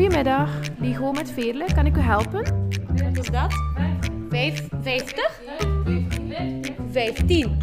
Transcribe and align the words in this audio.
Goedemiddag, 0.00 0.50
Ligo 0.78 1.12
met 1.12 1.30
Veerle. 1.30 1.66
Kan 1.74 1.86
ik 1.86 1.96
u 1.96 2.00
helpen? 2.00 2.68
Wat 2.88 3.18
is 3.18 3.30
dat? 3.30 3.52
Vijf, 4.30 4.68
vijftig? 4.82 5.40
Vijftien. 6.90 7.56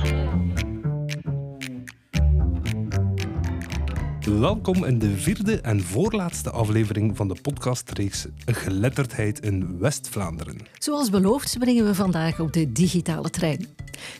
Welkom 4.39 4.85
in 4.85 4.99
de 4.99 5.17
vierde 5.17 5.61
en 5.61 5.81
voorlaatste 5.81 6.51
aflevering 6.51 7.17
van 7.17 7.27
de 7.27 7.35
podcastreeks 7.41 8.27
Geletterdheid 8.45 9.39
in 9.39 9.79
West-Vlaanderen. 9.79 10.57
Zoals 10.77 11.09
beloofd 11.09 11.59
brengen 11.59 11.85
we 11.85 11.95
vandaag 11.95 12.39
op 12.39 12.53
de 12.53 12.71
digitale 12.71 13.29
trein. 13.29 13.67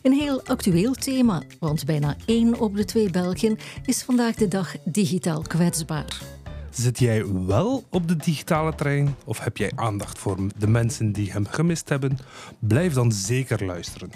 Een 0.02 0.14
heel 0.14 0.42
actueel 0.46 0.94
thema, 0.94 1.42
want 1.60 1.86
bijna 1.86 2.16
één 2.26 2.60
op 2.60 2.76
de 2.76 2.86
twee 2.86 3.10
Belgen 3.10 3.58
is 3.86 4.04
vandaag 4.04 4.36
de 4.36 4.48
dag 4.48 4.76
digitaal 4.84 5.42
kwetsbaar. 5.42 6.37
Zit 6.78 7.00
jij 7.00 7.26
wel 7.46 7.84
op 7.90 8.08
de 8.08 8.16
digitale 8.16 8.76
trein 8.76 9.16
of 9.26 9.40
heb 9.40 9.58
jij 9.58 9.72
aandacht 9.76 10.20
voor 10.20 10.38
de 10.58 10.68
mensen 10.68 11.12
die 11.12 11.32
hem 11.32 11.46
gemist 11.46 11.90
hebben? 11.90 12.18
Blijf 12.60 12.94
dan 12.94 13.12
zeker 13.12 13.66
luisteren. 13.66 14.12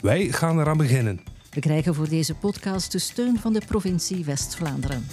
Wij 0.00 0.32
gaan 0.32 0.60
eraan 0.60 0.76
beginnen. 0.76 1.20
We 1.50 1.60
krijgen 1.60 1.94
voor 1.94 2.08
deze 2.08 2.34
podcast 2.34 2.92
de 2.92 2.98
steun 2.98 3.38
van 3.38 3.52
de 3.52 3.62
provincie 3.66 4.24
West-Vlaanderen. 4.24 5.06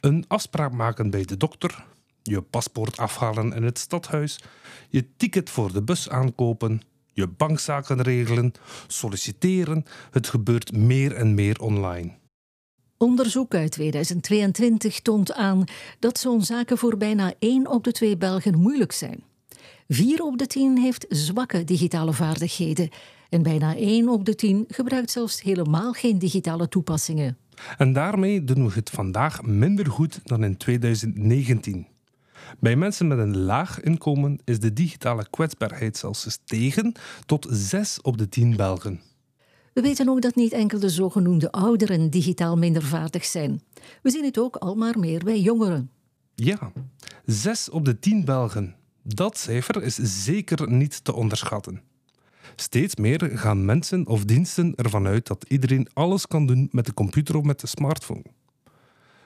Een 0.00 0.24
afspraak 0.28 0.72
maken 0.72 1.10
bij 1.10 1.24
de 1.24 1.36
dokter, 1.36 1.84
je 2.22 2.42
paspoort 2.42 2.96
afhalen 2.96 3.52
in 3.52 3.62
het 3.62 3.78
stadhuis, 3.78 4.40
je 4.88 5.16
ticket 5.16 5.50
voor 5.50 5.72
de 5.72 5.82
bus 5.82 6.08
aankopen, 6.08 6.82
je 7.12 7.26
bankzaken 7.26 8.02
regelen, 8.02 8.52
solliciteren. 8.86 9.84
Het 10.10 10.28
gebeurt 10.28 10.76
meer 10.76 11.14
en 11.14 11.34
meer 11.34 11.60
online. 11.60 12.22
Onderzoek 13.04 13.54
uit 13.54 13.70
2022 13.70 15.00
toont 15.00 15.32
aan 15.32 15.64
dat 15.98 16.18
zo'n 16.18 16.42
zaken 16.42 16.78
voor 16.78 16.96
bijna 16.96 17.32
1 17.38 17.70
op 17.70 17.84
de 17.84 17.92
2 17.92 18.16
Belgen 18.16 18.58
moeilijk 18.58 18.92
zijn. 18.92 19.22
4 19.88 20.22
op 20.22 20.38
de 20.38 20.46
10 20.46 20.78
heeft 20.78 21.06
zwakke 21.08 21.64
digitale 21.64 22.12
vaardigheden 22.12 22.88
en 23.28 23.42
bijna 23.42 23.76
1 23.76 24.08
op 24.08 24.24
de 24.24 24.34
10 24.34 24.64
gebruikt 24.68 25.10
zelfs 25.10 25.42
helemaal 25.42 25.92
geen 25.92 26.18
digitale 26.18 26.68
toepassingen. 26.68 27.36
En 27.76 27.92
daarmee 27.92 28.44
doen 28.44 28.66
we 28.66 28.72
het 28.74 28.90
vandaag 28.90 29.42
minder 29.42 29.86
goed 29.86 30.20
dan 30.24 30.44
in 30.44 30.56
2019. 30.56 31.86
Bij 32.58 32.76
mensen 32.76 33.06
met 33.06 33.18
een 33.18 33.38
laag 33.38 33.80
inkomen 33.80 34.38
is 34.44 34.60
de 34.60 34.72
digitale 34.72 35.26
kwetsbaarheid 35.30 35.96
zelfs 35.96 36.22
gestegen 36.22 36.92
tot 37.26 37.46
6 37.50 38.00
op 38.00 38.18
de 38.18 38.28
10 38.28 38.56
Belgen. 38.56 39.00
We 39.74 39.80
weten 39.80 40.08
ook 40.08 40.20
dat 40.20 40.34
niet 40.34 40.52
enkel 40.52 40.78
de 40.78 40.88
zogenoemde 40.88 41.52
ouderen 41.52 42.10
digitaal 42.10 42.56
minder 42.56 42.82
vaardig 42.82 43.24
zijn. 43.24 43.62
We 44.02 44.10
zien 44.10 44.24
het 44.24 44.38
ook 44.38 44.56
al 44.56 44.74
maar 44.74 44.98
meer 44.98 45.24
bij 45.24 45.40
jongeren. 45.40 45.90
Ja, 46.34 46.72
6 47.24 47.70
op 47.70 47.84
de 47.84 47.98
10 47.98 48.24
Belgen. 48.24 48.74
Dat 49.02 49.38
cijfer 49.38 49.82
is 49.82 50.24
zeker 50.24 50.70
niet 50.70 51.04
te 51.04 51.14
onderschatten. 51.14 51.82
Steeds 52.56 52.96
meer 52.96 53.30
gaan 53.34 53.64
mensen 53.64 54.06
of 54.06 54.24
diensten 54.24 54.74
ervan 54.74 55.06
uit 55.06 55.26
dat 55.26 55.44
iedereen 55.48 55.88
alles 55.92 56.26
kan 56.26 56.46
doen 56.46 56.68
met 56.70 56.86
de 56.86 56.94
computer 56.94 57.36
of 57.36 57.44
met 57.44 57.60
de 57.60 57.66
smartphone. 57.66 58.24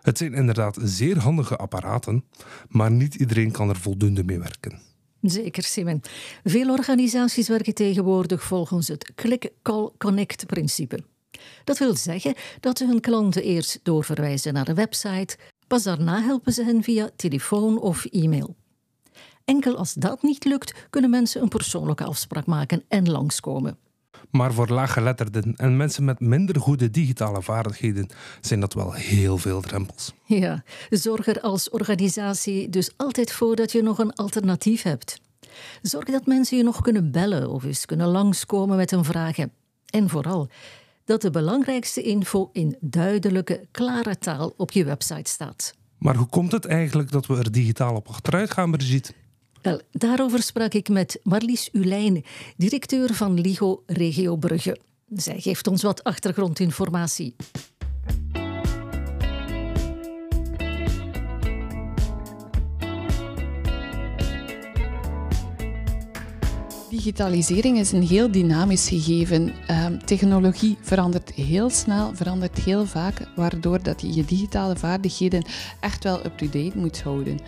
Het 0.02 0.18
zijn 0.18 0.34
inderdaad 0.34 0.78
zeer 0.82 1.18
handige 1.18 1.56
apparaten, 1.56 2.24
maar 2.68 2.90
niet 2.90 3.14
iedereen 3.14 3.50
kan 3.50 3.68
er 3.68 3.76
voldoende 3.76 4.24
mee 4.24 4.38
werken. 4.38 4.87
Zeker, 5.22 5.62
Simon. 5.62 6.02
Veel 6.44 6.70
organisaties 6.70 7.48
werken 7.48 7.74
tegenwoordig 7.74 8.42
volgens 8.42 8.88
het 8.88 9.14
click-call-connect-principe. 9.14 10.98
Dat 11.64 11.78
wil 11.78 11.96
zeggen 11.96 12.34
dat 12.60 12.78
ze 12.78 12.86
hun 12.86 13.00
klanten 13.00 13.42
eerst 13.42 13.80
doorverwijzen 13.82 14.52
naar 14.52 14.64
de 14.64 14.74
website, 14.74 15.36
pas 15.66 15.82
daarna 15.82 16.22
helpen 16.22 16.52
ze 16.52 16.64
hen 16.64 16.82
via 16.82 17.10
telefoon 17.16 17.80
of 17.80 18.04
e-mail. 18.04 18.56
Enkel 19.44 19.76
als 19.76 19.94
dat 19.94 20.22
niet 20.22 20.44
lukt, 20.44 20.86
kunnen 20.90 21.10
mensen 21.10 21.42
een 21.42 21.48
persoonlijke 21.48 22.04
afspraak 22.04 22.46
maken 22.46 22.84
en 22.88 23.10
langskomen. 23.10 23.78
Maar 24.30 24.52
voor 24.52 24.68
laaggeletterden 24.68 25.54
en 25.56 25.76
mensen 25.76 26.04
met 26.04 26.20
minder 26.20 26.60
goede 26.60 26.90
digitale 26.90 27.42
vaardigheden 27.42 28.08
zijn 28.40 28.60
dat 28.60 28.74
wel 28.74 28.92
heel 28.92 29.38
veel 29.38 29.60
drempels. 29.60 30.14
Ja, 30.24 30.62
zorg 30.90 31.26
er 31.26 31.40
als 31.40 31.70
organisatie 31.70 32.68
dus 32.68 32.90
altijd 32.96 33.32
voor 33.32 33.56
dat 33.56 33.72
je 33.72 33.82
nog 33.82 33.98
een 33.98 34.14
alternatief 34.14 34.82
hebt. 34.82 35.20
Zorg 35.82 36.04
dat 36.04 36.26
mensen 36.26 36.56
je 36.56 36.62
nog 36.62 36.80
kunnen 36.80 37.10
bellen 37.12 37.50
of 37.50 37.64
eens 37.64 37.86
kunnen 37.86 38.06
langskomen 38.06 38.76
met 38.76 38.90
hun 38.90 39.04
vragen. 39.04 39.52
En 39.86 40.08
vooral 40.08 40.48
dat 41.04 41.22
de 41.22 41.30
belangrijkste 41.30 42.02
info 42.02 42.50
in 42.52 42.76
duidelijke, 42.80 43.66
klare 43.70 44.18
taal 44.18 44.54
op 44.56 44.70
je 44.70 44.84
website 44.84 45.30
staat. 45.30 45.74
Maar 45.98 46.16
hoe 46.16 46.26
komt 46.26 46.52
het 46.52 46.64
eigenlijk 46.64 47.10
dat 47.10 47.26
we 47.26 47.36
er 47.36 47.52
digitaal 47.52 47.94
op 47.94 48.08
achteruit 48.08 48.50
gaan, 48.52 48.70
Brigitte? 48.70 49.12
Daarover 49.92 50.42
sprak 50.42 50.74
ik 50.74 50.88
met 50.88 51.20
Marlies 51.22 51.68
Ulijn, 51.72 52.24
directeur 52.56 53.14
van 53.14 53.40
LIGO 53.40 53.82
Regio 53.86 54.36
Brugge. 54.36 54.78
Zij 55.14 55.40
geeft 55.40 55.66
ons 55.66 55.82
wat 55.82 56.04
achtergrondinformatie. 56.04 57.34
Digitalisering 66.90 67.78
is 67.78 67.92
een 67.92 68.06
heel 68.06 68.30
dynamisch 68.30 68.88
gegeven. 68.88 69.54
Ehm, 69.66 69.98
technologie 69.98 70.76
verandert 70.80 71.30
heel 71.30 71.70
snel, 71.70 72.14
verandert 72.14 72.58
heel 72.58 72.86
vaak, 72.86 73.32
waardoor 73.36 73.82
dat 73.82 74.00
je 74.00 74.14
je 74.14 74.24
digitale 74.24 74.76
vaardigheden 74.76 75.44
echt 75.80 76.04
wel 76.04 76.24
up-to-date 76.24 76.78
moet 76.78 77.02
houden 77.02 77.40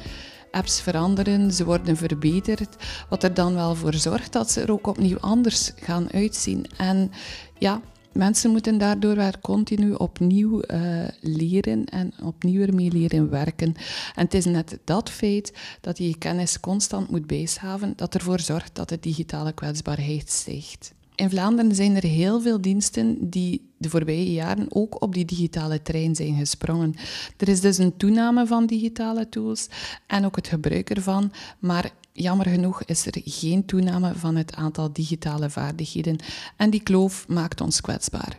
apps 0.51 0.81
veranderen, 0.81 1.53
ze 1.53 1.65
worden 1.65 1.97
verbeterd, 1.97 2.77
wat 3.09 3.23
er 3.23 3.35
dan 3.35 3.55
wel 3.55 3.75
voor 3.75 3.95
zorgt 3.95 4.33
dat 4.33 4.51
ze 4.51 4.61
er 4.61 4.73
ook 4.73 4.87
opnieuw 4.87 5.19
anders 5.19 5.73
gaan 5.77 6.13
uitzien. 6.13 6.67
En 6.77 7.11
ja, 7.59 7.81
mensen 8.13 8.51
moeten 8.51 8.79
daardoor 8.79 9.17
weer 9.17 9.41
continu 9.41 9.93
opnieuw 9.93 10.63
uh, 10.67 11.09
leren 11.21 11.85
en 11.85 12.13
opnieuw 12.23 12.63
ermee 12.63 12.91
leren 12.93 13.31
werken. 13.31 13.75
En 14.15 14.25
het 14.25 14.35
is 14.35 14.45
net 14.45 14.79
dat 14.85 15.11
feit 15.11 15.53
dat 15.81 15.99
je 15.99 16.09
je 16.09 16.19
kennis 16.19 16.61
constant 16.61 17.11
moet 17.11 17.27
bijschaven 17.27 17.93
dat 17.97 18.15
ervoor 18.15 18.41
zorgt 18.41 18.75
dat 18.75 18.89
de 18.89 18.99
digitale 19.01 19.53
kwetsbaarheid 19.53 20.31
stijgt. 20.31 20.93
In 21.15 21.31
Vlaanderen 21.31 21.75
zijn 21.75 21.97
er 21.97 22.03
heel 22.03 22.41
veel 22.41 22.61
diensten 22.61 23.31
die 23.31 23.70
de 23.81 23.91
voorbije 23.91 24.33
jaren 24.33 24.67
ook 24.69 25.03
op 25.03 25.15
die 25.15 25.25
digitale 25.25 25.83
trein 25.83 26.15
zijn 26.15 26.35
gesprongen. 26.35 26.95
Er 27.37 27.49
is 27.49 27.61
dus 27.61 27.79
een 27.79 27.97
toename 27.97 28.47
van 28.47 28.67
digitale 28.67 29.29
tools 29.29 29.69
en 30.07 30.25
ook 30.25 30.37
het 30.37 30.49
gebruik 30.49 30.91
ervan, 30.91 31.33
maar 31.59 31.91
jammer 32.13 32.47
genoeg 32.47 32.85
is 32.85 33.07
er 33.07 33.21
geen 33.25 33.65
toename 33.65 34.15
van 34.15 34.37
het 34.37 34.55
aantal 34.55 34.93
digitale 34.93 35.51
vaardigheden 35.51 36.17
en 36.57 36.71
die 36.71 36.83
kloof 36.83 37.29
maakt 37.29 37.61
ons 37.61 37.81
kwetsbaar. 37.81 38.37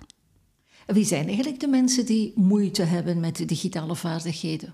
Wie 0.85 1.05
zijn 1.05 1.25
eigenlijk 1.25 1.59
de 1.59 1.67
mensen 1.67 2.05
die 2.05 2.31
moeite 2.35 2.83
hebben 2.83 3.19
met 3.19 3.35
de 3.35 3.45
digitale 3.45 3.95
vaardigheden? 3.95 4.73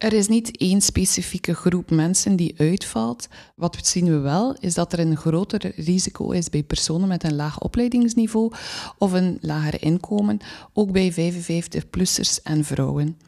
Er 0.00 0.12
is 0.12 0.28
niet 0.28 0.56
één 0.56 0.80
specifieke 0.80 1.54
groep 1.54 1.90
mensen 1.90 2.36
die 2.36 2.54
uitvalt. 2.56 3.28
Wat 3.56 3.86
zien 3.86 4.04
we 4.04 4.18
wel, 4.18 4.56
is 4.60 4.74
dat 4.74 4.92
er 4.92 4.98
een 4.98 5.16
groter 5.16 5.72
risico 5.76 6.30
is 6.30 6.50
bij 6.50 6.62
personen 6.62 7.08
met 7.08 7.24
een 7.24 7.34
laag 7.34 7.60
opleidingsniveau 7.60 8.52
of 8.98 9.12
een 9.12 9.38
lager 9.40 9.82
inkomen, 9.82 10.38
ook 10.72 10.92
bij 10.92 11.12
55-plussers 11.12 12.42
en 12.42 12.64
vrouwen. 12.64 13.18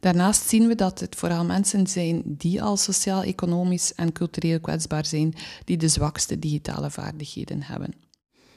Daarnaast 0.00 0.48
zien 0.48 0.66
we 0.66 0.74
dat 0.74 1.00
het 1.00 1.16
vooral 1.16 1.44
mensen 1.44 1.86
zijn 1.86 2.22
die 2.24 2.62
al 2.62 2.76
sociaal-economisch 2.76 3.94
en 3.94 4.12
cultureel 4.12 4.60
kwetsbaar 4.60 5.06
zijn, 5.06 5.34
die 5.64 5.76
de 5.76 5.88
zwakste 5.88 6.38
digitale 6.38 6.90
vaardigheden 6.90 7.62
hebben. 7.62 7.94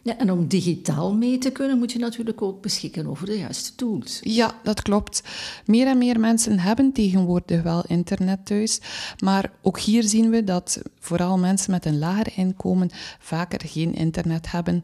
Ja, 0.05 0.17
en 0.17 0.31
om 0.31 0.47
digitaal 0.47 1.13
mee 1.13 1.37
te 1.37 1.51
kunnen, 1.51 1.77
moet 1.77 1.91
je 1.91 1.99
natuurlijk 1.99 2.41
ook 2.41 2.61
beschikken 2.61 3.07
over 3.07 3.25
de 3.25 3.37
juiste 3.37 3.75
tools. 3.75 4.19
Ja, 4.21 4.59
dat 4.63 4.81
klopt. 4.81 5.23
Meer 5.65 5.87
en 5.87 5.97
meer 5.97 6.19
mensen 6.19 6.59
hebben 6.59 6.91
tegenwoordig 6.91 7.61
wel 7.61 7.83
internet 7.87 8.45
thuis. 8.45 8.81
Maar 9.19 9.51
ook 9.61 9.79
hier 9.79 10.03
zien 10.03 10.29
we 10.29 10.43
dat 10.43 10.81
vooral 10.99 11.37
mensen 11.37 11.71
met 11.71 11.85
een 11.85 11.99
lager 11.99 12.31
inkomen 12.35 12.89
vaker 13.19 13.61
geen 13.67 13.93
internet 13.93 14.51
hebben. 14.51 14.83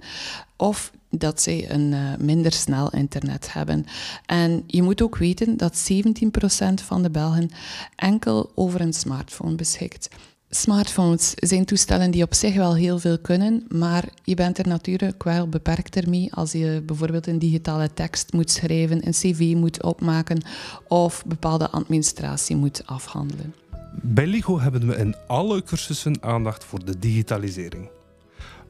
Of 0.55 0.91
dat 1.09 1.41
zij 1.41 1.71
een 1.71 1.91
uh, 1.91 2.15
minder 2.19 2.51
snel 2.51 2.89
internet 2.89 3.53
hebben. 3.53 3.85
En 4.25 4.63
je 4.67 4.81
moet 4.81 5.01
ook 5.01 5.17
weten 5.17 5.57
dat 5.57 5.91
17% 5.91 6.73
van 6.85 7.01
de 7.01 7.09
Belgen 7.09 7.49
enkel 7.95 8.51
over 8.55 8.81
een 8.81 8.93
smartphone 8.93 9.55
beschikt. 9.55 10.09
Smartphones 10.51 11.33
zijn 11.35 11.65
toestellen 11.65 12.11
die 12.11 12.23
op 12.23 12.33
zich 12.33 12.55
wel 12.55 12.75
heel 12.75 12.99
veel 12.99 13.19
kunnen, 13.19 13.65
maar 13.67 14.09
je 14.23 14.35
bent 14.35 14.57
er 14.57 14.67
natuurlijk 14.67 15.23
wel 15.23 15.49
beperkt 15.49 15.95
ermee 15.95 16.33
als 16.33 16.51
je 16.51 16.81
bijvoorbeeld 16.85 17.27
een 17.27 17.39
digitale 17.39 17.93
tekst 17.93 18.33
moet 18.33 18.51
schrijven, 18.51 19.07
een 19.07 19.11
cv 19.11 19.53
moet 19.55 19.83
opmaken 19.83 20.41
of 20.87 21.25
bepaalde 21.25 21.69
administratie 21.69 22.55
moet 22.55 22.81
afhandelen. 22.85 23.55
Bij 24.01 24.27
LIGO 24.27 24.59
hebben 24.59 24.87
we 24.87 24.95
in 24.95 25.15
alle 25.27 25.63
cursussen 25.63 26.23
aandacht 26.23 26.63
voor 26.63 26.85
de 26.85 26.99
digitalisering. 26.99 27.89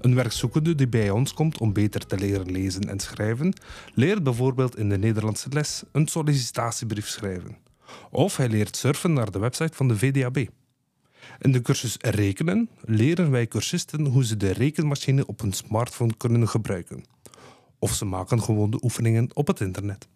Een 0.01 0.15
werkzoekende 0.15 0.75
die 0.75 0.87
bij 0.87 1.09
ons 1.09 1.33
komt 1.33 1.57
om 1.57 1.73
beter 1.73 2.05
te 2.05 2.17
leren 2.17 2.51
lezen 2.51 2.89
en 2.89 2.99
schrijven, 2.99 3.53
leert 3.93 4.23
bijvoorbeeld 4.23 4.77
in 4.77 4.89
de 4.89 4.97
Nederlandse 4.97 5.49
les 5.49 5.83
een 5.91 6.07
sollicitatiebrief 6.07 7.07
schrijven 7.07 7.57
Of 8.11 8.37
hij 8.37 8.49
leert 8.49 8.77
surfen 8.77 9.13
naar 9.13 9.31
de 9.31 9.39
website 9.39 9.73
van 9.75 9.87
de 9.87 9.97
VDAB. 9.97 10.47
In 11.39 11.51
de 11.51 11.61
cursus 11.61 11.97
Rekenen 11.99 12.69
leren 12.81 13.31
wij 13.31 13.47
cursisten 13.47 14.05
hoe 14.05 14.25
ze 14.25 14.37
de 14.37 14.51
rekenmachine 14.51 15.25
op 15.25 15.41
hun 15.41 15.53
smartphone 15.53 16.13
kunnen 16.17 16.47
gebruiken. 16.47 17.03
Of 17.79 17.93
ze 17.93 18.05
maken 18.05 18.41
gewoon 18.41 18.69
de 18.69 18.83
oefeningen 18.83 19.29
op 19.33 19.47
het 19.47 19.59
internet. 19.59 20.07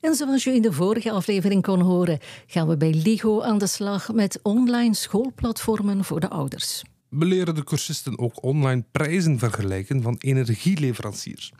En 0.00 0.14
zoals 0.14 0.44
je 0.44 0.54
in 0.54 0.62
de 0.62 0.72
vorige 0.72 1.10
aflevering 1.10 1.62
kon 1.62 1.80
horen, 1.80 2.18
gaan 2.46 2.68
we 2.68 2.76
bij 2.76 2.92
LIGO 2.92 3.42
aan 3.42 3.58
de 3.58 3.66
slag 3.66 4.12
met 4.12 4.40
online 4.42 4.94
schoolplatformen 4.94 6.04
voor 6.04 6.20
de 6.20 6.28
ouders. 6.28 6.82
We 7.08 7.24
leren 7.24 7.54
de 7.54 7.64
cursisten 7.64 8.18
ook 8.18 8.42
online 8.42 8.84
prijzen 8.92 9.38
vergelijken 9.38 10.02
van 10.02 10.16
energieleveranciers. 10.18 11.52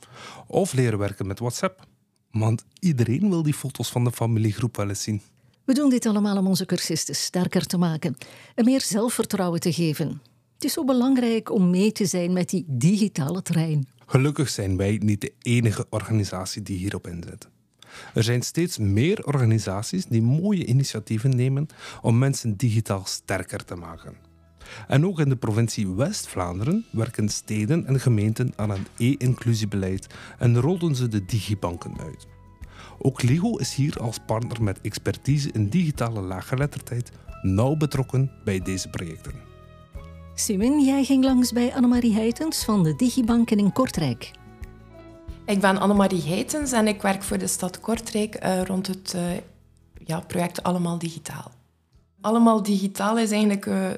Of 0.46 0.72
leren 0.72 0.98
werken 0.98 1.26
met 1.26 1.38
WhatsApp. 1.38 1.86
Want 2.30 2.64
iedereen 2.80 3.28
wil 3.28 3.42
die 3.42 3.54
foto's 3.54 3.90
van 3.90 4.04
de 4.04 4.12
familiegroep 4.12 4.76
wel 4.76 4.88
eens 4.88 5.02
zien. 5.02 5.22
We 5.68 5.74
doen 5.74 5.90
dit 5.90 6.06
allemaal 6.06 6.36
om 6.36 6.46
onze 6.46 6.66
cursisten 6.66 7.14
sterker 7.14 7.66
te 7.66 7.78
maken 7.78 8.16
en 8.54 8.64
meer 8.64 8.80
zelfvertrouwen 8.80 9.60
te 9.60 9.72
geven. 9.72 10.22
Het 10.54 10.64
is 10.64 10.72
zo 10.72 10.84
belangrijk 10.84 11.52
om 11.52 11.70
mee 11.70 11.92
te 11.92 12.06
zijn 12.06 12.32
met 12.32 12.48
die 12.48 12.64
digitale 12.68 13.42
trein. 13.42 13.88
Gelukkig 14.06 14.48
zijn 14.48 14.76
wij 14.76 15.00
niet 15.04 15.20
de 15.20 15.32
enige 15.42 15.86
organisatie 15.90 16.62
die 16.62 16.76
hierop 16.76 17.06
inzet. 17.06 17.48
Er 18.14 18.22
zijn 18.22 18.42
steeds 18.42 18.78
meer 18.78 19.24
organisaties 19.24 20.06
die 20.06 20.22
mooie 20.22 20.64
initiatieven 20.64 21.36
nemen 21.36 21.66
om 22.02 22.18
mensen 22.18 22.56
digitaal 22.56 23.02
sterker 23.04 23.64
te 23.64 23.74
maken. 23.74 24.16
En 24.86 25.06
ook 25.06 25.20
in 25.20 25.28
de 25.28 25.36
provincie 25.36 25.88
West-Vlaanderen 25.88 26.86
werken 26.90 27.28
steden 27.28 27.86
en 27.86 28.00
gemeenten 28.00 28.52
aan 28.56 28.70
een 28.70 28.86
e-inclusiebeleid 28.96 30.06
en 30.38 30.60
rollen 30.60 30.94
ze 30.94 31.08
de 31.08 31.24
digibanken 31.24 32.00
uit. 32.00 32.26
Ook 32.98 33.22
LIGO 33.22 33.56
is 33.56 33.74
hier 33.74 34.00
als 34.00 34.18
partner 34.26 34.62
met 34.62 34.80
expertise 34.80 35.50
in 35.52 35.68
digitale 35.68 36.20
laaggeletterdheid 36.20 37.10
nauw 37.42 37.76
betrokken 37.76 38.30
bij 38.44 38.60
deze 38.60 38.88
projecten. 38.88 39.32
Simin, 40.34 40.84
jij 40.84 41.04
ging 41.04 41.24
langs 41.24 41.52
bij 41.52 41.74
Annemarie 41.74 42.12
Heitens 42.12 42.64
van 42.64 42.82
de 42.82 42.96
Digibanken 42.96 43.58
in 43.58 43.72
Kortrijk. 43.72 44.30
Ik 45.46 45.60
ben 45.60 45.78
Annemarie 45.78 46.22
Heitens 46.22 46.72
en 46.72 46.86
ik 46.86 47.02
werk 47.02 47.22
voor 47.22 47.38
de 47.38 47.46
stad 47.46 47.80
Kortrijk 47.80 48.44
uh, 48.44 48.62
rond 48.62 48.86
het 48.86 49.12
uh, 49.16 49.22
ja, 50.04 50.20
project 50.20 50.62
Allemaal 50.62 50.98
Digitaal. 50.98 51.50
Allemaal 52.20 52.62
Digitaal 52.62 53.18
is 53.18 53.30
eigenlijk 53.30 53.66
uh, 53.66 53.88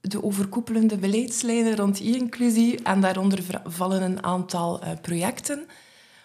de 0.00 0.22
overkoepelende 0.22 0.96
beleidslijnen 0.96 1.76
rond 1.76 2.00
e-inclusie 2.00 2.82
en 2.82 3.00
daaronder 3.00 3.62
vallen 3.64 4.02
een 4.02 4.22
aantal 4.22 4.80
projecten, 5.00 5.66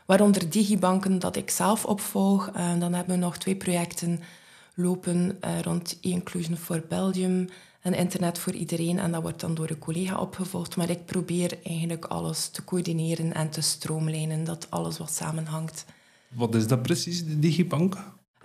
waaronder 0.10 0.50
Digibanken 0.50 1.20
dat 1.20 1.36
ik 1.36 1.50
zelf 1.50 1.86
opvolg. 1.86 2.52
dan 2.52 2.94
hebben 2.94 3.14
we 3.14 3.22
nog 3.22 3.38
twee 3.38 3.56
projecten 3.56 4.20
lopen 4.76 5.40
rond 5.62 5.98
e-inclusion 6.02 6.58
for 6.58 6.84
Belgium 6.88 7.48
en 7.82 7.94
internet 7.94 8.40
voor 8.40 8.54
iedereen. 8.54 9.00
En 9.00 9.12
dat 9.12 9.22
wordt 9.22 9.40
dan 9.40 9.56
door 9.56 9.70
een 9.70 9.80
collega 9.80 10.18
opgevolgd. 10.18 10.76
Maar 10.76 10.90
ik 10.90 11.06
probeer 11.06 11.58
eigenlijk 11.64 12.06
alles 12.06 12.48
te 12.48 12.64
coördineren 12.64 13.34
en 13.34 13.50
te 13.50 13.62
stroomlijnen, 13.62 14.44
dat 14.44 14.68
alles 14.70 14.98
wat 14.98 15.12
samenhangt. 15.12 15.86
Wat 16.28 16.56
is 16.56 16.68
dat 16.68 16.82
precies, 16.82 17.26
de 17.26 17.40
digibank? 17.40 17.98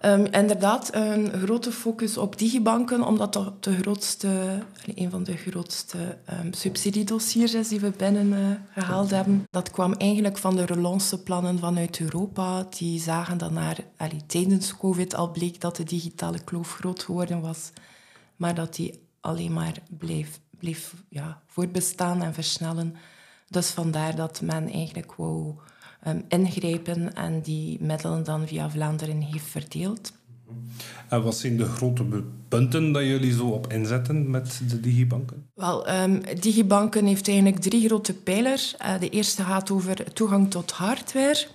Um, 0.05 0.25
inderdaad, 0.25 0.95
een 0.95 1.33
grote 1.33 1.73
focus 1.73 2.17
op 2.17 2.39
digibanken, 2.39 3.03
omdat 3.03 3.33
dat 3.33 3.65
de 3.65 3.77
grootste, 3.77 4.63
een 4.95 5.11
van 5.11 5.25
de 5.25 5.37
grootste 5.37 6.19
um, 6.41 6.53
subsidiedossiers 6.53 7.55
is 7.55 7.69
die 7.69 7.81
we 7.81 7.91
binnengehaald 7.91 9.11
uh, 9.11 9.17
hebben. 9.17 9.47
Dat 9.51 9.71
kwam 9.71 9.93
eigenlijk 9.93 10.39
van 10.39 10.57
de 10.57 10.65
relanceplannen 10.65 11.59
vanuit 11.59 12.01
Europa. 12.01 12.67
Die 12.79 13.01
zagen 13.01 13.39
dat 13.39 13.51
naar, 13.51 13.77
allee, 13.97 14.27
tijdens 14.27 14.77
COVID 14.77 15.15
al 15.15 15.31
bleek 15.31 15.61
dat 15.61 15.77
de 15.77 15.85
digitale 15.85 16.39
kloof 16.45 16.75
groot 16.75 17.03
geworden 17.03 17.41
was, 17.41 17.71
maar 18.37 18.55
dat 18.55 18.75
die 18.75 19.03
alleen 19.21 19.53
maar 19.53 19.75
bleef, 19.89 20.41
bleef 20.59 20.95
ja, 21.09 21.41
voortbestaan 21.47 22.23
en 22.23 22.35
versnellen. 22.35 22.97
Dus 23.49 23.71
vandaar 23.71 24.17
dat 24.17 24.41
men 24.41 24.73
eigenlijk 24.73 25.15
wou 25.15 25.55
um, 26.07 26.25
ingrijpen 26.29 27.15
en 27.15 27.41
die 27.41 27.79
middelen 27.81 28.25
dan 28.25 28.47
via 28.47 28.71
Vlaanderen 28.71 29.21
heeft 29.21 29.47
verdeeld. 29.47 30.13
En 31.09 31.23
wat 31.23 31.37
zijn 31.37 31.57
de 31.57 31.65
grote 31.65 32.05
punten 32.49 32.93
dat 32.93 33.03
jullie 33.03 33.33
zo 33.33 33.47
op 33.47 33.73
inzetten 33.73 34.31
met 34.31 34.61
de 34.69 34.81
digibanken? 34.81 35.47
Wel, 35.55 35.91
um, 35.91 36.21
digibanken 36.41 37.07
heeft 37.07 37.29
eigenlijk 37.29 37.59
drie 37.59 37.87
grote 37.87 38.15
pijlers. 38.15 38.77
Uh, 38.83 39.01
de 39.01 39.09
eerste 39.09 39.43
gaat 39.43 39.71
over 39.71 40.13
toegang 40.13 40.51
tot 40.51 40.71
hardware. 40.71 41.47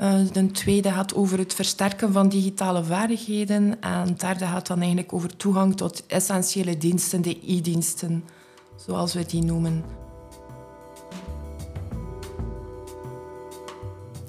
Uh, 0.00 0.14
de 0.32 0.50
tweede 0.50 0.90
gaat 0.92 1.14
over 1.14 1.38
het 1.38 1.54
versterken 1.54 2.12
van 2.12 2.28
digitale 2.28 2.84
vaardigheden. 2.84 3.80
En 3.80 4.08
het 4.08 4.20
derde 4.20 4.44
gaat 4.44 4.66
dan 4.66 4.78
eigenlijk 4.78 5.12
over 5.12 5.36
toegang 5.36 5.76
tot 5.76 6.06
essentiële 6.06 6.78
diensten, 6.78 7.22
de 7.22 7.38
e-diensten, 7.46 8.24
zoals 8.76 9.14
we 9.14 9.26
die 9.26 9.44
noemen. 9.44 9.84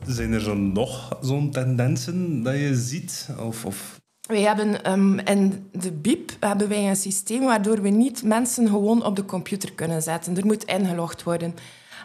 Zijn 0.09 0.33
er 0.33 0.41
zo 0.41 0.55
nog 0.55 1.17
zo'n 1.21 1.51
tendensen 1.51 2.43
dat 2.43 2.53
je 2.53 2.75
ziet? 2.75 3.29
Of, 3.39 3.65
of... 3.65 3.99
Hebben 4.27 5.23
in 5.25 5.69
de 5.71 5.91
BIP 5.91 6.31
hebben 6.39 6.67
wij 6.67 6.89
een 6.89 6.95
systeem 6.95 7.41
waardoor 7.41 7.81
we 7.81 7.89
niet 7.89 8.23
mensen 8.23 8.67
gewoon 8.67 9.05
op 9.05 9.15
de 9.15 9.25
computer 9.25 9.73
kunnen 9.73 10.01
zetten. 10.01 10.37
Er 10.37 10.45
moet 10.45 10.63
ingelogd 10.63 11.23
worden. 11.23 11.55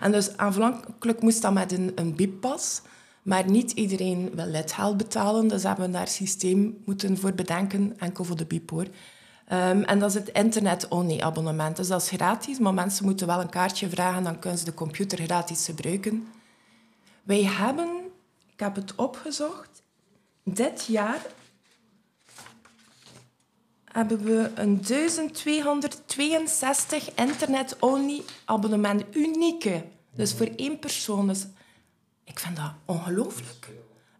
En 0.01 0.13
dus 0.13 0.37
aanvankelijk 0.37 1.23
moest 1.23 1.43
dat 1.43 1.53
met 1.53 1.73
een, 1.73 1.93
een 1.95 2.15
BIP-pas. 2.15 2.83
Maar 3.23 3.51
niet 3.51 3.71
iedereen 3.71 4.31
wil 4.35 4.47
lidgeld 4.47 4.97
betalen, 4.97 5.49
dus 5.49 5.63
hebben 5.63 5.87
we 5.87 5.93
daar 5.93 6.09
systeem 6.09 6.77
moeten 6.85 7.19
voor 7.19 7.33
bedenken, 7.33 7.95
enkel 7.99 8.25
voor 8.25 8.37
de 8.37 8.45
BIP 8.45 8.71
hoor. 8.71 8.87
Um, 9.53 9.83
en 9.83 9.99
dat 9.99 10.09
is 10.09 10.15
het 10.15 10.29
internet-only 10.29 11.21
abonnement. 11.21 11.77
Dus 11.77 11.89
dat 11.89 12.03
is 12.03 12.09
gratis, 12.09 12.59
maar 12.59 12.75
mensen 12.75 13.05
moeten 13.05 13.27
wel 13.27 13.41
een 13.41 13.51
kaartje 13.51 13.89
vragen, 13.89 14.23
dan 14.23 14.39
kunnen 14.39 14.59
ze 14.59 14.65
de 14.65 14.75
computer 14.75 15.19
gratis 15.19 15.65
gebruiken. 15.65 16.27
Wij 17.25 17.43
hebben, 17.43 18.11
ik 18.53 18.61
heb 18.61 18.75
het 18.75 18.95
opgezocht, 18.95 19.83
dit 20.43 20.87
jaar 20.87 21.27
hebben 23.85 24.25
we 24.25 24.51
een 24.55 24.83
1262 24.83 27.15
internet-only 27.15 28.23
abonnementen, 28.45 29.07
unieke. 29.13 29.85
Dus 30.15 30.33
voor 30.33 30.49
één 30.57 30.79
persoon. 30.79 31.27
Dus 31.27 31.47
ik 32.25 32.39
vind 32.39 32.57
dat 32.57 32.73
ongelooflijk. 32.85 33.69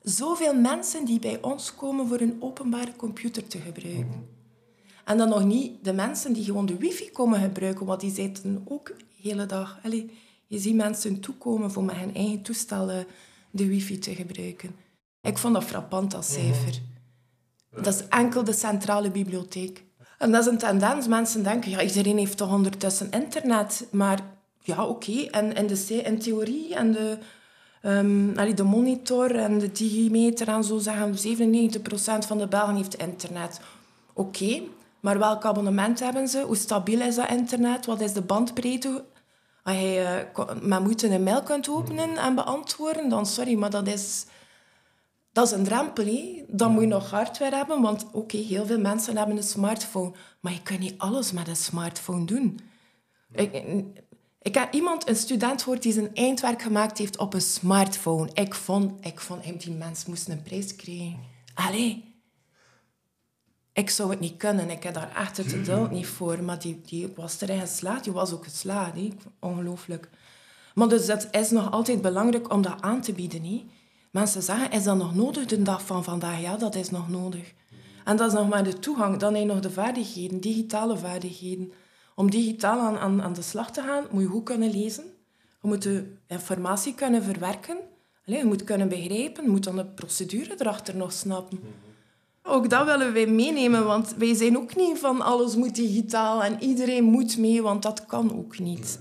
Zoveel 0.03 0.55
mensen 0.55 1.05
die 1.05 1.19
bij 1.19 1.43
ons 1.43 1.75
komen 1.75 2.09
voor 2.09 2.21
een 2.21 2.37
openbare 2.41 2.97
computer 2.97 3.47
te 3.47 3.59
gebruiken. 3.59 4.29
En 5.05 5.19
dan 5.19 5.29
nog 5.29 5.45
niet 5.45 5.85
de 5.85 5.93
mensen 5.93 6.33
die 6.33 6.45
gewoon 6.45 6.67
de 6.67 6.77
wifi 6.77 7.11
komen 7.11 7.41
gebruiken, 7.41 7.87
want 7.87 8.01
die 8.01 8.15
zitten 8.15 8.65
ook 8.69 8.87
de 8.87 9.29
hele 9.29 9.47
dag... 9.47 9.79
Allez, 9.83 10.05
je 10.55 10.61
ziet 10.61 10.75
mensen 10.75 11.21
toekomen 11.21 11.71
voor 11.71 11.85
met 11.85 11.97
hun 11.97 12.15
eigen 12.15 12.43
toestellen 12.43 13.07
de 13.51 13.67
wifi 13.67 13.99
te 13.99 14.15
gebruiken. 14.15 14.75
Ik 15.21 15.39
vond 15.39 15.55
dat 15.55 15.65
frappant 15.65 16.15
als 16.15 16.33
cijfer. 16.33 16.81
Dat 17.71 17.95
is 17.95 18.09
enkel 18.09 18.45
de 18.45 18.53
centrale 18.53 19.11
bibliotheek. 19.11 19.85
En 20.19 20.33
dat 20.33 20.41
is 20.41 20.53
een 20.53 20.59
tendens. 20.59 21.07
Mensen 21.07 21.43
denken, 21.43 21.71
ja, 21.71 21.83
iedereen 21.83 22.19
heeft 22.19 22.37
toch 22.37 22.53
ondertussen 22.53 23.11
internet. 23.11 23.87
Maar 23.91 24.21
ja, 24.61 24.87
oké. 24.87 25.11
Okay. 25.11 25.27
En 25.27 25.55
in, 25.55 25.67
de, 25.67 26.17
theorie 26.19 26.75
en 26.75 26.93
de 26.93 27.19
Um, 27.87 28.35
de 28.55 28.63
monitor 28.63 29.37
en 29.37 29.59
de 29.59 29.73
digimeter 29.73 30.49
en 30.49 30.65
zo 30.65 30.79
zeggen 30.79 31.15
97% 31.15 32.27
van 32.27 32.39
de 32.39 32.47
Belgen 32.49 32.77
heeft 32.77 32.95
internet. 32.95 33.61
Oké, 34.13 34.63
maar 35.01 35.19
welk 35.19 35.45
abonnement 35.45 36.01
hebben 36.01 36.29
ze? 36.29 36.41
Hoe 36.41 36.57
stabiel 36.57 37.01
is 37.01 37.15
dat 37.15 37.31
internet? 37.31 37.87
Wat 37.87 38.01
is 38.01 38.13
de 38.13 38.23
bandbreedte? 38.23 39.05
Als 39.65 39.77
je 39.77 40.27
uh, 40.37 40.51
met 40.63 40.81
moeite 40.81 41.09
een 41.09 41.23
mail 41.23 41.43
kunt 41.43 41.69
openen 41.69 42.17
en 42.17 42.35
beantwoorden, 42.35 43.09
dan 43.09 43.27
sorry, 43.27 43.55
maar 43.55 43.71
dat 43.71 43.87
is, 43.87 44.27
dat 45.33 45.47
is 45.47 45.53
een 45.53 45.65
drempel. 45.65 46.45
Dan 46.49 46.73
moet 46.73 46.83
je 46.83 46.89
nog 46.89 47.11
hardware 47.11 47.57
hebben, 47.57 47.81
want 47.81 48.07
oké, 48.13 48.37
heel 48.37 48.67
veel 48.67 48.79
mensen 48.79 49.17
hebben 49.17 49.37
een 49.37 49.43
smartphone. 49.43 50.13
Maar 50.41 50.53
je 50.53 50.63
kunt 50.63 50.79
niet 50.79 50.99
alles 50.99 51.33
met 51.33 51.49
een 51.49 51.57
smartphone 51.57 52.25
doen. 52.25 52.61
Ik, 53.33 53.65
ik 54.43 54.55
heb 54.55 54.73
iemand, 54.73 55.09
een 55.09 55.17
student 55.17 55.63
gehoord, 55.63 55.83
die 55.83 55.93
zijn 55.93 56.15
eindwerk 56.15 56.63
gemaakt 56.63 56.99
heeft 56.99 57.19
op 57.19 57.35
een 57.35 57.41
smartphone. 57.41 58.31
Ik 58.33 58.55
vond, 58.55 59.07
ik 59.07 59.21
vond 59.21 59.61
die 59.61 59.75
mens 59.75 60.07
moest 60.07 60.29
een 60.29 60.43
prijs 60.43 60.77
krijgen. 60.77 61.19
Allee. 61.55 62.14
Ik 63.75 63.91
zou 63.91 64.11
het 64.11 64.21
niet 64.21 64.37
kunnen. 64.37 64.71
Ik 64.71 64.83
heb 64.83 64.95
daar 64.95 65.17
echt 65.17 65.37
het 65.37 65.47
geduld 65.47 65.91
niet 65.91 66.07
voor. 66.07 66.43
Maar 66.43 66.59
die, 66.59 66.81
die 66.85 67.13
was 67.17 67.41
erin 67.41 67.61
geslaagd. 67.61 68.05
Die 68.05 68.13
was 68.13 68.33
ook 68.33 68.45
geslaagd. 68.45 68.95
He. 68.95 69.13
Ongelooflijk. 69.39 70.09
Maar 70.75 70.89
dus 70.89 71.07
dat 71.07 71.29
is 71.31 71.51
nog 71.51 71.71
altijd 71.71 72.03
belangrijk 72.03 72.53
om 72.53 72.63
dat 72.63 72.81
aan 72.81 73.01
te 73.01 73.13
bieden. 73.13 73.45
He. 73.45 73.65
Mensen 74.11 74.43
zeggen, 74.43 74.71
is 74.71 74.85
dat 74.85 74.97
nog 74.97 75.15
nodig 75.15 75.47
de 75.47 75.63
dag 75.63 75.87
van 75.87 76.05
vandaag? 76.05 76.41
Ja, 76.41 76.57
dat 76.57 76.75
is 76.75 76.91
nog 76.91 77.09
nodig. 77.09 77.53
En 78.05 78.17
dat 78.17 78.29
is 78.29 78.39
nog 78.39 78.49
maar 78.49 78.65
de 78.65 78.79
toegang. 78.79 79.17
Dan 79.17 79.35
heb 79.35 79.43
je 79.43 79.49
nog 79.49 79.61
de 79.61 79.71
vaardigheden, 79.71 80.41
digitale 80.41 80.97
vaardigheden. 80.97 81.73
Om 82.15 82.31
digitaal 82.31 82.81
aan, 82.81 82.99
aan, 82.99 83.23
aan 83.23 83.33
de 83.33 83.43
slag 83.43 83.71
te 83.71 83.83
gaan, 83.83 84.05
moet 84.11 84.23
je 84.23 84.29
goed 84.29 84.45
kunnen 84.45 84.71
lezen. 84.71 85.05
Je 85.63 85.69
moet 85.69 85.83
de 85.83 86.13
informatie 86.27 86.95
kunnen 86.95 87.23
verwerken. 87.23 87.79
Allee, 88.27 88.39
je 88.39 88.45
moet 88.45 88.65
kunnen 88.65 88.89
begrijpen. 88.89 89.45
Je 89.45 89.51
moet 89.51 89.65
dan 89.65 89.77
de 89.77 89.85
procedure 89.85 90.55
erachter 90.59 90.97
nog 90.97 91.13
snappen. 91.13 91.61
Ook 92.47 92.71
dat 92.71 92.85
willen 92.85 93.13
wij 93.13 93.27
meenemen, 93.27 93.85
want 93.85 94.15
wij 94.19 94.35
zijn 94.35 94.57
ook 94.57 94.77
niet 94.77 94.99
van 94.99 95.23
alles 95.23 95.57
moet 95.57 95.75
digitaal 95.75 96.43
en 96.43 96.63
iedereen 96.63 97.05
moet 97.05 97.39
mee, 97.39 97.63
want 97.63 97.83
dat 97.83 98.07
kan 98.07 98.37
ook 98.39 98.59
niet. 98.59 99.01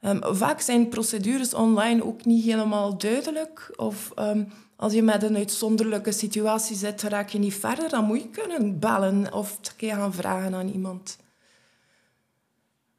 Um, 0.00 0.18
vaak 0.22 0.60
zijn 0.60 0.88
procedures 0.88 1.54
online 1.54 2.04
ook 2.04 2.24
niet 2.24 2.44
helemaal 2.44 2.98
duidelijk. 2.98 3.72
Of 3.76 4.12
um, 4.18 4.52
als 4.76 4.92
je 4.92 5.02
met 5.02 5.22
een 5.22 5.36
uitzonderlijke 5.36 6.12
situatie 6.12 6.76
zit, 6.76 7.02
raak 7.02 7.28
je 7.28 7.38
niet 7.38 7.54
verder, 7.54 7.88
dan 7.88 8.04
moet 8.04 8.22
je 8.22 8.28
kunnen 8.28 8.78
bellen 8.78 9.32
of 9.32 9.58
gaan 9.76 10.14
vragen 10.14 10.54
aan 10.54 10.68
iemand. 10.68 11.16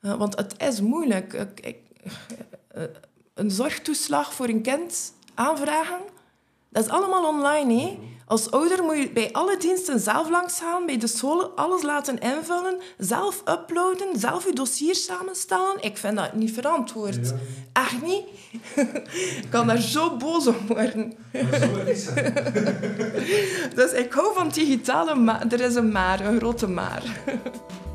Uh, 0.02 0.14
want 0.14 0.38
het 0.38 0.56
is 0.58 0.82
moeilijk. 0.82 1.34
Ik, 1.34 1.60
ik, 1.60 1.78
uh, 2.76 2.84
een 3.34 3.52
zorgtoeslag 3.52 4.34
voor 4.34 4.48
een 4.48 4.62
kind 4.62 5.14
aanvragen, 5.34 6.00
dat 6.72 6.86
is 6.86 6.92
allemaal 6.92 7.28
online. 7.28 7.82
Hè? 7.82 8.00
Als 8.26 8.52
ouder 8.52 8.84
moet 8.84 8.98
je 8.98 9.10
bij 9.10 9.32
alle 9.32 9.58
diensten 9.58 10.00
zelf 10.00 10.30
langs 10.30 10.60
gaan, 10.60 10.86
bij 10.86 10.98
de 10.98 11.08
scholen 11.08 11.56
alles 11.56 11.82
laten 11.82 12.20
invullen, 12.20 12.78
zelf 12.98 13.42
uploaden, 13.46 14.20
zelf 14.20 14.46
je 14.46 14.54
dossier 14.54 14.96
samenstellen. 14.96 15.82
Ik 15.82 15.98
vind 15.98 16.18
dat 16.18 16.34
niet 16.34 16.52
verantwoord. 16.52 17.28
Ja. 17.28 17.36
Echt 17.74 18.02
niet. 18.02 18.24
ik 19.42 19.48
kan 19.50 19.68
daar 19.68 19.82
zo 19.82 20.18
boos 20.18 20.48
om 20.48 20.68
worden. 20.68 21.14
dus 23.76 23.92
ik 23.92 24.14
hou 24.14 24.34
van 24.34 24.50
digitale, 24.50 25.16
maar 25.16 25.46
er 25.50 25.62
is 25.62 25.76
een 25.76 25.92
maar, 25.92 26.20
een 26.20 26.38
grote 26.38 26.68
maar. 26.68 27.04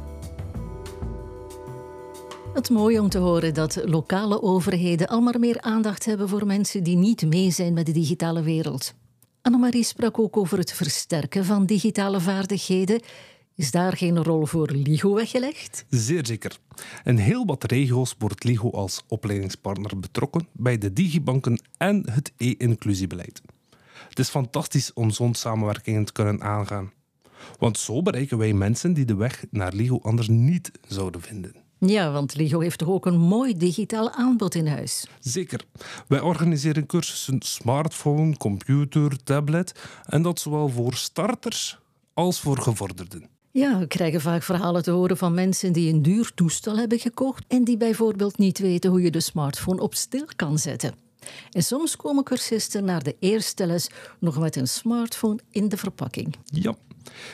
Het 2.56 2.70
mooie 2.70 3.00
om 3.00 3.08
te 3.08 3.18
horen 3.18 3.54
dat 3.54 3.82
lokale 3.84 4.42
overheden 4.42 5.06
al 5.06 5.20
maar 5.20 5.38
meer 5.38 5.60
aandacht 5.60 6.04
hebben 6.04 6.28
voor 6.28 6.46
mensen 6.46 6.82
die 6.82 6.96
niet 6.96 7.26
mee 7.26 7.50
zijn 7.50 7.72
met 7.72 7.86
de 7.86 7.92
digitale 7.92 8.42
wereld. 8.42 8.94
Annemarie 9.42 9.82
sprak 9.82 10.18
ook 10.18 10.36
over 10.36 10.58
het 10.58 10.72
versterken 10.72 11.44
van 11.44 11.66
digitale 11.66 12.20
vaardigheden. 12.20 13.00
Is 13.54 13.70
daar 13.70 13.96
geen 13.96 14.22
rol 14.22 14.46
voor 14.46 14.70
LIGO 14.70 15.14
weggelegd? 15.14 15.84
Zeer 15.88 16.26
zeker. 16.26 16.58
In 17.04 17.16
heel 17.16 17.44
wat 17.44 17.64
regio's 17.64 18.14
wordt 18.18 18.44
LIGO 18.44 18.70
als 18.70 19.02
opleidingspartner 19.08 19.98
betrokken 19.98 20.48
bij 20.52 20.78
de 20.78 20.92
digibanken 20.92 21.60
en 21.76 22.10
het 22.10 22.32
e-inclusiebeleid. 22.36 23.42
Het 24.08 24.18
is 24.18 24.28
fantastisch 24.28 24.92
om 24.92 25.10
zo'n 25.10 25.34
samenwerkingen 25.34 26.04
te 26.04 26.12
kunnen 26.12 26.42
aangaan. 26.42 26.92
Want 27.58 27.78
zo 27.78 28.02
bereiken 28.02 28.38
wij 28.38 28.52
mensen 28.52 28.92
die 28.92 29.04
de 29.04 29.16
weg 29.16 29.44
naar 29.50 29.72
LIGO 29.72 29.98
anders 30.02 30.28
niet 30.28 30.70
zouden 30.88 31.20
vinden. 31.20 31.65
Ja, 31.78 32.10
want 32.12 32.34
LIGO 32.34 32.60
heeft 32.60 32.78
toch 32.78 32.88
ook 32.88 33.06
een 33.06 33.18
mooi 33.18 33.56
digitaal 33.56 34.10
aanbod 34.10 34.54
in 34.54 34.66
huis? 34.66 35.06
Zeker. 35.20 35.60
Wij 36.08 36.20
organiseren 36.20 36.86
cursussen 36.86 37.40
smartphone, 37.42 38.36
computer, 38.36 39.22
tablet 39.24 39.80
en 40.04 40.22
dat 40.22 40.40
zowel 40.40 40.68
voor 40.68 40.94
starters 40.94 41.78
als 42.14 42.40
voor 42.40 42.58
gevorderden. 42.58 43.28
Ja, 43.50 43.78
we 43.78 43.86
krijgen 43.86 44.20
vaak 44.20 44.42
verhalen 44.42 44.82
te 44.82 44.90
horen 44.90 45.16
van 45.16 45.34
mensen 45.34 45.72
die 45.72 45.92
een 45.92 46.02
duur 46.02 46.30
toestel 46.34 46.76
hebben 46.76 46.98
gekocht 46.98 47.44
en 47.48 47.64
die 47.64 47.76
bijvoorbeeld 47.76 48.38
niet 48.38 48.58
weten 48.58 48.90
hoe 48.90 49.02
je 49.02 49.10
de 49.10 49.20
smartphone 49.20 49.82
op 49.82 49.94
stil 49.94 50.26
kan 50.36 50.58
zetten. 50.58 50.94
En 51.50 51.62
soms 51.62 51.96
komen 51.96 52.24
cursisten 52.24 52.84
naar 52.84 53.02
de 53.02 53.16
eerste 53.18 53.66
les 53.66 53.90
nog 54.20 54.38
met 54.38 54.56
een 54.56 54.68
smartphone 54.68 55.38
in 55.50 55.68
de 55.68 55.76
verpakking. 55.76 56.36
Ja, 56.44 56.74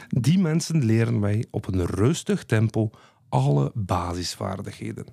die 0.08 0.38
mensen 0.38 0.84
leren 0.84 1.20
wij 1.20 1.44
op 1.50 1.66
een 1.66 1.86
rustig 1.86 2.44
tempo 2.44 2.90
alle 3.32 3.70
basisvaardigheden. 3.74 5.06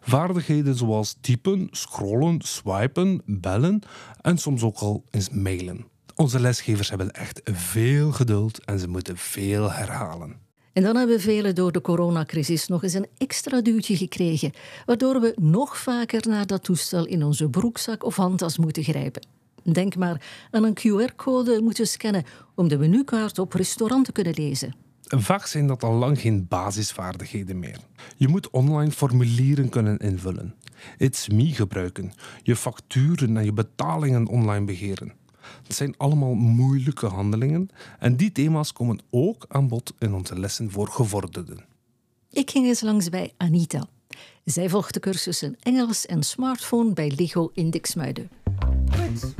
Vaardigheden 0.00 0.74
zoals 0.74 1.16
typen, 1.20 1.68
scrollen, 1.70 2.40
swipen, 2.40 3.22
bellen 3.24 3.82
en 4.20 4.38
soms 4.38 4.62
ook 4.62 4.78
al 4.78 5.04
eens 5.10 5.30
mailen. 5.30 5.86
Onze 6.14 6.40
lesgevers 6.40 6.88
hebben 6.88 7.10
echt 7.10 7.40
veel 7.44 8.12
geduld 8.12 8.64
en 8.64 8.78
ze 8.78 8.88
moeten 8.88 9.16
veel 9.16 9.72
herhalen. 9.72 10.36
En 10.72 10.82
dan 10.82 10.96
hebben 10.96 11.20
velen 11.20 11.54
door 11.54 11.72
de 11.72 11.80
coronacrisis 11.80 12.66
nog 12.66 12.82
eens 12.82 12.94
een 12.94 13.08
extra 13.18 13.60
duwtje 13.60 13.96
gekregen, 13.96 14.52
waardoor 14.86 15.20
we 15.20 15.32
nog 15.40 15.78
vaker 15.78 16.28
naar 16.28 16.46
dat 16.46 16.64
toestel 16.64 17.06
in 17.06 17.22
onze 17.22 17.48
broekzak 17.48 18.04
of 18.04 18.16
handtas 18.16 18.58
moeten 18.58 18.82
grijpen. 18.82 19.26
Denk 19.72 19.96
maar 19.96 20.22
aan 20.50 20.64
een 20.64 20.78
QR-code 20.78 21.60
moeten 21.62 21.86
scannen 21.86 22.24
om 22.54 22.68
de 22.68 22.78
menukaart 22.78 23.38
op 23.38 23.52
restaurant 23.52 24.04
te 24.04 24.12
kunnen 24.12 24.34
lezen. 24.36 24.85
Vaak 25.08 25.46
zijn 25.46 25.66
dat 25.66 25.82
al 25.82 25.92
lang 25.92 26.20
geen 26.20 26.48
basisvaardigheden 26.48 27.58
meer. 27.58 27.78
Je 28.16 28.28
moet 28.28 28.50
online 28.50 28.90
formulieren 28.90 29.68
kunnen 29.68 29.98
invullen, 29.98 30.54
It's 30.98 31.28
Me 31.28 31.54
gebruiken, 31.54 32.12
je 32.42 32.56
facturen 32.56 33.36
en 33.36 33.44
je 33.44 33.52
betalingen 33.52 34.26
online 34.26 34.64
beheren. 34.64 35.12
Het 35.66 35.76
zijn 35.76 35.94
allemaal 35.96 36.34
moeilijke 36.34 37.06
handelingen 37.06 37.68
en 37.98 38.16
die 38.16 38.32
thema's 38.32 38.72
komen 38.72 39.00
ook 39.10 39.44
aan 39.48 39.68
bod 39.68 39.94
in 39.98 40.14
onze 40.14 40.38
lessen 40.38 40.70
voor 40.70 40.88
gevorderden. 40.88 41.64
Ik 42.30 42.50
ging 42.50 42.66
eens 42.66 42.80
langs 42.80 43.08
bij 43.08 43.32
Anita. 43.36 43.88
Zij 44.44 44.68
volgt 44.68 44.94
de 44.94 45.00
cursussen 45.00 45.56
Engels 45.60 46.06
en 46.06 46.22
smartphone 46.22 46.92
bij 46.92 47.12
Ligo 47.16 47.50
in 47.54 47.70
Dixmuiden. 47.70 48.30
Goed, 48.90 49.34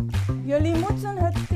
jullie 0.44 0.75
moeten 0.78 1.16
het 1.16 1.49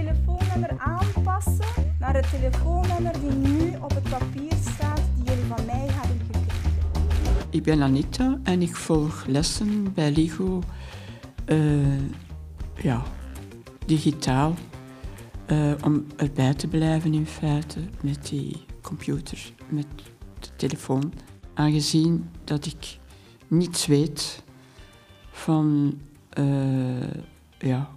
naar 1.98 2.14
het 2.14 2.30
telefoonnummer 2.30 3.20
die 3.20 3.30
nu 3.30 3.76
op 3.80 3.90
het 3.90 4.02
papier 4.02 4.52
staat 4.60 5.00
die 5.16 5.24
jullie 5.24 5.44
van 5.44 5.64
mij 5.66 5.86
hebben 5.90 6.26
gekregen. 6.26 7.46
Ik 7.50 7.62
ben 7.62 7.82
Anita 7.82 8.38
en 8.42 8.62
ik 8.62 8.76
volg 8.76 9.24
lessen 9.26 9.92
bij 9.92 10.10
LIGO 10.12 10.62
uh, 11.46 12.00
ja, 12.74 13.02
digitaal. 13.86 14.54
Uh, 15.46 15.72
om 15.84 16.06
erbij 16.16 16.54
te 16.54 16.68
blijven 16.68 17.14
in 17.14 17.26
feite 17.26 17.80
met 18.00 18.28
die 18.28 18.64
computer, 18.82 19.52
met 19.68 19.86
de 20.38 20.48
telefoon. 20.56 21.12
Aangezien 21.54 22.30
dat 22.44 22.66
ik 22.66 22.98
niets 23.48 23.86
weet 23.86 24.42
van 25.30 25.98
uh, 26.38 27.10
ja, 27.58 27.90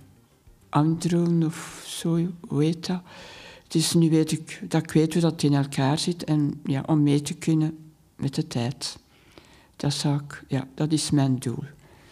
anderen 0.74 1.44
of 1.44 1.84
zo, 1.88 2.28
hoe 2.48 2.64
heet 2.64 2.88
dat. 2.88 3.02
Dus 3.68 3.94
nu 3.94 4.10
weet 4.10 4.32
ik 4.32 4.62
dat 4.68 4.84
ik 4.84 4.92
weet 4.92 5.14
hoe 5.14 5.22
dat 5.22 5.44
in 5.44 5.54
elkaar 5.54 6.00
zit 6.00 6.24
en 6.24 6.62
ja, 6.66 6.84
om 6.86 7.04
mee 7.04 7.22
te 7.22 7.34
kunnen 7.34 7.78
met 8.16 8.36
de 8.36 8.48
tijd. 8.48 8.98
Dat, 9.76 9.94
zou 9.94 10.16
ik, 10.16 10.44
ja, 10.48 10.68
dat 10.76 10.92
is 10.92 11.12
mijn 11.12 11.40
doel. 11.40 11.64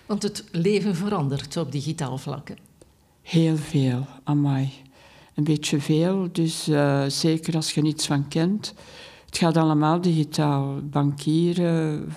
Want 0.06 0.24
het 0.24 0.44
leven 0.52 0.96
verandert 0.96 1.58
op 1.58 1.72
digitaal 1.72 2.18
vlakken. 2.18 2.58
Heel 3.22 3.58
veel, 3.58 4.08
amai. 4.24 4.72
Een 5.36 5.44
beetje 5.44 5.80
veel, 5.80 6.30
dus 6.32 6.68
uh, 6.68 7.06
zeker 7.08 7.56
als 7.56 7.74
je 7.74 7.82
niets 7.82 8.06
van 8.06 8.28
kent. 8.28 8.74
Het 9.26 9.38
gaat 9.38 9.58
allemaal 9.58 10.02
digitaal. 10.02 10.80
Bankieren, 10.84 12.14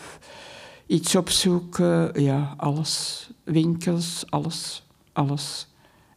iets 0.86 1.16
opzoeken, 1.16 2.22
ja, 2.22 2.54
alles. 2.56 3.28
Winkels, 3.44 4.24
alles, 4.28 4.82
alles. 5.12 5.66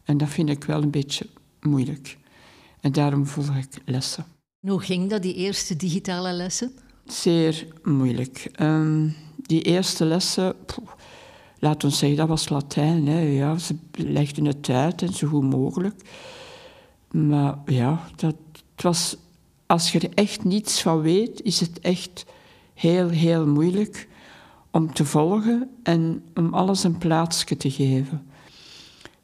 En 0.08 0.16
dat 0.16 0.28
vind 0.28 0.48
ik 0.48 0.64
wel 0.64 0.82
een 0.82 0.90
beetje 0.90 1.26
moeilijk. 1.60 2.18
En 2.80 2.92
daarom 2.92 3.26
volg 3.26 3.56
ik 3.56 3.82
lessen. 3.84 4.24
Hoe 4.66 4.80
ging 4.80 5.10
dat, 5.10 5.22
die 5.22 5.34
eerste 5.34 5.76
digitale 5.76 6.32
lessen? 6.32 6.72
Zeer 7.04 7.66
moeilijk. 7.82 8.50
Um, 8.60 9.14
die 9.36 9.62
eerste 9.62 10.04
lessen, 10.04 10.54
poeh, 10.66 10.88
laat 11.58 11.84
ons 11.84 11.98
zeggen, 11.98 12.18
dat 12.18 12.28
was 12.28 12.48
Latijn. 12.48 13.06
Hè. 13.06 13.20
Ja, 13.20 13.58
ze 13.58 13.76
legden 13.92 14.44
het 14.44 14.68
uit 14.68 15.02
en 15.02 15.12
zo 15.12 15.28
goed 15.28 15.42
mogelijk. 15.42 16.02
Maar 17.10 17.58
ja, 17.66 18.08
dat, 18.16 18.36
het 18.74 18.82
was, 18.82 19.16
als 19.66 19.92
je 19.92 19.98
er 19.98 20.14
echt 20.14 20.44
niets 20.44 20.82
van 20.82 21.00
weet, 21.00 21.42
is 21.42 21.60
het 21.60 21.80
echt 21.80 22.24
heel, 22.74 23.08
heel 23.08 23.46
moeilijk 23.46 24.08
om 24.70 24.92
te 24.92 25.04
volgen 25.04 25.70
en 25.82 26.24
om 26.34 26.54
alles 26.54 26.84
een 26.84 26.98
plaatsje 26.98 27.56
te 27.56 27.70
geven. 27.70 28.26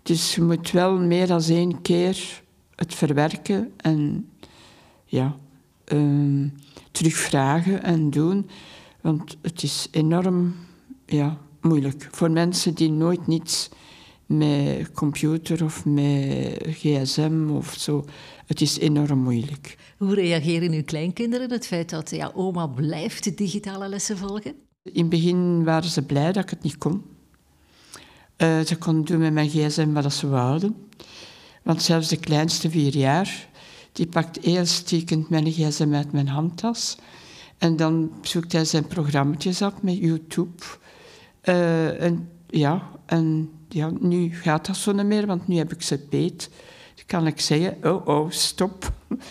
Dus 0.05 0.35
je 0.35 0.43
moet 0.43 0.71
wel 0.71 0.99
meer 0.99 1.27
dan 1.27 1.43
één 1.43 1.83
keer 1.83 2.43
het 2.75 2.95
verwerken 2.95 3.73
en 3.77 4.29
ja, 5.05 5.37
um, 5.93 6.53
terugvragen 6.91 7.83
en 7.83 8.11
doen. 8.11 8.49
Want 9.01 9.37
het 9.43 9.63
is 9.63 9.89
enorm 9.91 10.55
ja, 11.07 11.39
moeilijk 11.61 12.09
voor 12.11 12.31
mensen 12.31 12.75
die 12.75 12.91
nooit 12.91 13.27
niets 13.27 13.69
met 14.27 14.93
computer 14.93 15.65
of 15.65 15.85
met 15.85 16.59
gsm 16.67 17.49
of 17.51 17.75
zo. 17.79 18.05
Het 18.47 18.61
is 18.61 18.79
enorm 18.79 19.19
moeilijk. 19.19 19.77
Hoe 19.99 20.15
reageren 20.15 20.73
uw 20.73 20.85
kleinkinderen 20.85 21.51
het 21.51 21.67
feit 21.67 21.91
dat 21.91 22.11
ja, 22.11 22.33
oma 22.35 22.67
blijft 22.67 23.25
de 23.25 23.35
digitale 23.35 23.89
lessen 23.89 24.19
volgen? 24.19 24.55
In 24.83 25.01
het 25.01 25.09
begin 25.09 25.65
waren 25.65 25.91
ze 25.91 26.03
blij 26.03 26.33
dat 26.33 26.43
ik 26.43 26.51
het 26.51 26.63
niet 26.63 26.79
kon. 26.79 27.03
Uh, 28.45 28.61
ze 28.61 28.77
kon 28.77 29.05
doen 29.05 29.19
met 29.19 29.33
mijn 29.33 29.49
gsm 29.49 29.93
wat 29.93 30.13
ze 30.13 30.29
wouden. 30.29 30.89
Want 31.63 31.83
zelfs 31.83 32.09
de 32.09 32.17
kleinste 32.17 32.71
vier 32.71 32.97
jaar, 32.97 33.49
die 33.93 34.07
pakt 34.07 34.39
heel 34.45 34.67
stiekem 34.67 35.27
mijn 35.29 35.53
gsm 35.53 35.95
uit 35.95 36.13
mijn 36.13 36.29
handtas. 36.29 36.97
En 37.59 37.77
dan 37.77 38.13
zoekt 38.23 38.53
hij 38.53 38.65
zijn 38.65 38.87
programma's 38.87 39.63
op 39.63 39.83
met 39.83 39.97
YouTube. 39.97 40.63
Uh, 41.45 42.03
en 42.03 42.29
ja, 42.47 42.91
en 43.07 43.51
ja, 43.69 43.91
nu 44.01 44.35
gaat 44.35 44.67
dat 44.67 44.77
zo 44.77 44.93
niet 44.93 45.07
meer, 45.07 45.27
want 45.27 45.49
nu 45.49 45.57
heb 45.57 45.73
ik 45.73 45.83
ze 45.83 46.07
beet. 46.11 46.51
Dan 46.95 47.05
kan 47.07 47.27
ik 47.27 47.41
zeggen, 47.41 47.77
oh, 47.83 48.07
oh, 48.07 48.31
stop. 48.31 48.93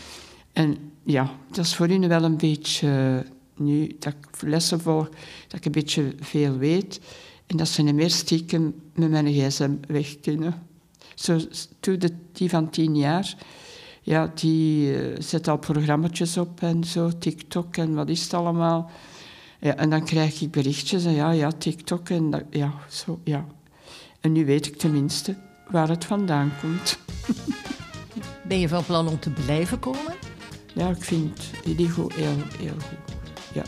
En 0.53 0.77
ja, 1.03 1.31
dat 1.51 1.65
is 1.65 1.75
voor 1.75 1.89
u 1.89 2.07
wel 2.07 2.23
een 2.23 2.37
beetje... 2.37 3.25
nu 3.55 3.95
dat 3.99 4.13
ik 4.13 4.41
lessen 4.41 4.81
volg, 4.81 5.09
dat 5.47 5.59
ik 5.59 5.65
een 5.65 5.71
beetje 5.71 6.15
veel 6.19 6.57
weet. 6.57 6.99
En 7.47 7.57
dat 7.57 7.67
ze 7.67 7.81
niet 7.81 7.95
meer 7.95 8.09
stiekem 8.09 8.75
met 8.93 9.09
mijn 9.09 9.33
gsm 9.33 9.71
weg 9.87 10.19
kunnen. 10.19 10.67
Zo, 11.15 11.39
de, 11.79 12.09
die 12.31 12.49
van 12.49 12.69
tien 12.69 12.95
jaar, 12.95 13.35
ja, 14.01 14.31
die 14.35 14.91
uh, 14.91 15.15
zet 15.19 15.47
al 15.47 15.57
programma's 15.57 16.37
op 16.37 16.61
en 16.61 16.83
zo, 16.83 17.17
TikTok 17.17 17.77
en 17.77 17.93
wat 17.93 18.09
is 18.09 18.23
het 18.23 18.33
allemaal. 18.33 18.91
Ja, 19.59 19.75
en 19.75 19.89
dan 19.89 20.05
krijg 20.05 20.41
ik 20.41 20.51
berichtjes 20.51 21.05
en 21.05 21.13
ja, 21.13 21.31
ja, 21.31 21.51
TikTok 21.51 22.09
en 22.09 22.29
dat, 22.29 22.43
ja, 22.49 22.73
zo, 22.89 23.19
ja. 23.23 23.45
En 24.19 24.31
nu 24.31 24.45
weet 24.45 24.65
ik 24.65 24.77
tenminste 24.77 25.35
waar 25.69 25.89
het 25.89 26.05
vandaan 26.05 26.51
komt. 26.61 26.97
Ben 28.47 28.59
je 28.59 28.67
van 28.67 28.85
plan 28.85 29.07
om 29.07 29.19
te 29.19 29.29
blijven 29.29 29.79
komen? 29.79 30.15
Ja, 30.73 30.89
ik 30.89 31.03
vind 31.03 31.41
Iligo 31.65 32.07
heel, 32.13 32.35
heel 32.57 32.73
goed. 32.73 33.15
Ja. 33.53 33.63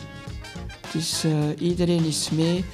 Dus 0.92 1.24
uh, 1.24 1.34
iedereen 1.58 2.04
is 2.04 2.30
mee. 2.30 2.64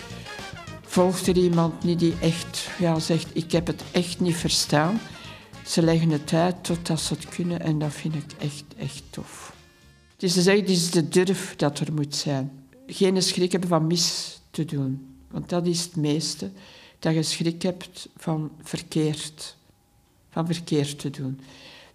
Volgt 0.92 1.26
er 1.26 1.36
iemand 1.36 1.84
niet 1.84 1.98
die 1.98 2.18
echt 2.20 2.68
ja, 2.78 2.98
zegt, 2.98 3.28
ik 3.32 3.52
heb 3.52 3.66
het 3.66 3.82
echt 3.90 4.20
niet 4.20 4.36
verstaan. 4.36 5.00
Ze 5.66 5.82
leggen 5.82 6.10
het 6.10 6.32
uit 6.32 6.64
totdat 6.64 7.00
ze 7.00 7.14
het 7.14 7.28
kunnen 7.28 7.60
en 7.60 7.78
dat 7.78 7.92
vind 7.92 8.14
ik 8.14 8.32
echt, 8.38 8.64
echt 8.76 9.02
tof. 9.10 9.54
Dus 10.16 10.32
ze 10.32 10.42
zeggen, 10.42 10.62
het 10.62 10.72
is 10.72 10.90
de 10.90 11.08
durf 11.08 11.56
dat 11.56 11.78
er 11.78 11.92
moet 11.92 12.14
zijn. 12.14 12.66
Geen 12.86 13.22
schrik 13.22 13.52
hebben 13.52 13.68
van 13.68 13.86
mis 13.86 14.38
te 14.50 14.64
doen. 14.64 15.16
Want 15.30 15.48
dat 15.48 15.66
is 15.66 15.82
het 15.82 15.96
meeste. 15.96 16.50
Dat 16.98 17.14
je 17.14 17.22
schrik 17.22 17.62
hebt 17.62 18.08
van 18.16 18.50
verkeerd. 18.62 19.56
Van 20.30 20.46
verkeerd 20.46 20.98
te 20.98 21.10
doen. 21.10 21.40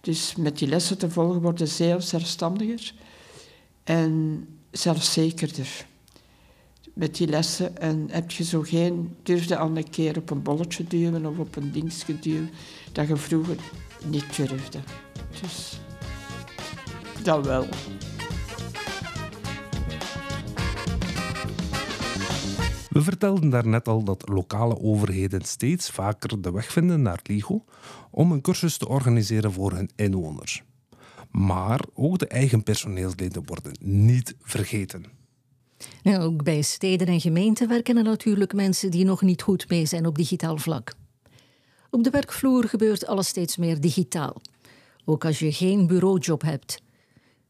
Dus 0.00 0.34
met 0.36 0.58
die 0.58 0.68
lessen 0.68 0.98
te 0.98 1.10
volgen 1.10 1.40
worden 1.40 1.68
ze 1.68 1.98
zelfstandiger 1.98 2.94
en 3.84 4.46
zelfzekerder. 4.70 5.86
Met 6.98 7.16
die 7.16 7.26
lessen 7.26 7.76
en 7.76 8.08
heb 8.10 8.30
je 8.30 8.44
zo 8.44 8.62
geen 8.62 9.16
durfde 9.22 9.56
al 9.56 9.76
een 9.76 9.90
keer 9.90 10.16
op 10.16 10.30
een 10.30 10.42
bolletje 10.42 10.84
duwen 10.84 11.26
of 11.26 11.38
op 11.38 11.56
een 11.56 11.72
dingetje 11.72 12.18
duwen 12.18 12.50
dat 12.92 13.08
je 13.08 13.16
vroeger 13.16 13.56
niet 14.06 14.36
durfde. 14.36 14.78
Dus 15.40 15.80
dat 17.22 17.46
wel. 17.46 17.66
We 22.88 23.02
vertelden 23.02 23.50
daarnet 23.50 23.88
al 23.88 24.04
dat 24.04 24.28
lokale 24.28 24.80
overheden 24.80 25.44
steeds 25.44 25.90
vaker 25.90 26.42
de 26.42 26.50
weg 26.50 26.72
vinden 26.72 27.02
naar 27.02 27.20
LIGO 27.22 27.64
om 28.10 28.32
een 28.32 28.40
cursus 28.40 28.76
te 28.76 28.88
organiseren 28.88 29.52
voor 29.52 29.72
hun 29.72 29.90
inwoners. 29.96 30.62
Maar 31.30 31.80
ook 31.94 32.18
de 32.18 32.26
eigen 32.26 32.62
personeelsleden 32.62 33.46
worden 33.46 33.72
niet 33.80 34.34
vergeten. 34.42 35.17
Ook 36.04 36.42
bij 36.42 36.62
steden 36.62 37.06
en 37.06 37.20
gemeenten 37.20 37.68
werken 37.68 37.96
er 37.96 38.02
natuurlijk 38.02 38.52
mensen 38.52 38.90
die 38.90 39.04
nog 39.04 39.22
niet 39.22 39.42
goed 39.42 39.68
mee 39.68 39.86
zijn 39.86 40.06
op 40.06 40.16
digitaal 40.16 40.56
vlak. 40.56 40.92
Op 41.90 42.04
de 42.04 42.10
werkvloer 42.10 42.64
gebeurt 42.64 43.06
alles 43.06 43.28
steeds 43.28 43.56
meer 43.56 43.80
digitaal. 43.80 44.40
Ook 45.04 45.24
als 45.24 45.38
je 45.38 45.52
geen 45.52 45.86
bureaujob 45.86 46.42
hebt. 46.42 46.82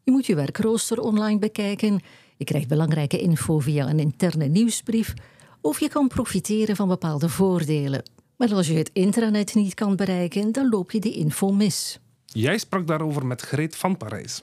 Je 0.03 0.11
moet 0.11 0.27
je 0.27 0.35
werkrooster 0.35 1.01
online 1.01 1.39
bekijken, 1.39 2.01
je 2.37 2.45
krijgt 2.45 2.69
belangrijke 2.69 3.21
info 3.21 3.59
via 3.59 3.89
een 3.89 3.99
interne 3.99 4.47
nieuwsbrief 4.47 5.15
of 5.61 5.81
je 5.81 5.89
kan 5.89 6.09
profiteren 6.09 6.77
van 6.77 6.89
bepaalde 6.89 7.29
voordelen. 7.29 8.03
Maar 8.37 8.55
als 8.55 8.67
je 8.67 8.75
het 8.75 8.91
intranet 8.93 9.55
niet 9.55 9.75
kan 9.75 9.97
bereiken, 9.97 10.53
dan 10.53 10.69
loop 10.69 10.91
je 10.91 11.01
die 11.01 11.15
info 11.15 11.53
mis. 11.53 11.99
Jij 12.25 12.59
sprak 12.59 12.87
daarover 12.87 13.27
met 13.27 13.43
Greet 13.43 13.77
van 13.77 13.97
Parijs, 13.97 14.43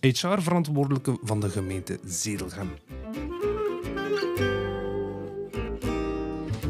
HR-verantwoordelijke 0.00 1.18
van 1.22 1.40
de 1.40 1.48
gemeente 1.48 1.98
Zedelgem. 2.04 2.70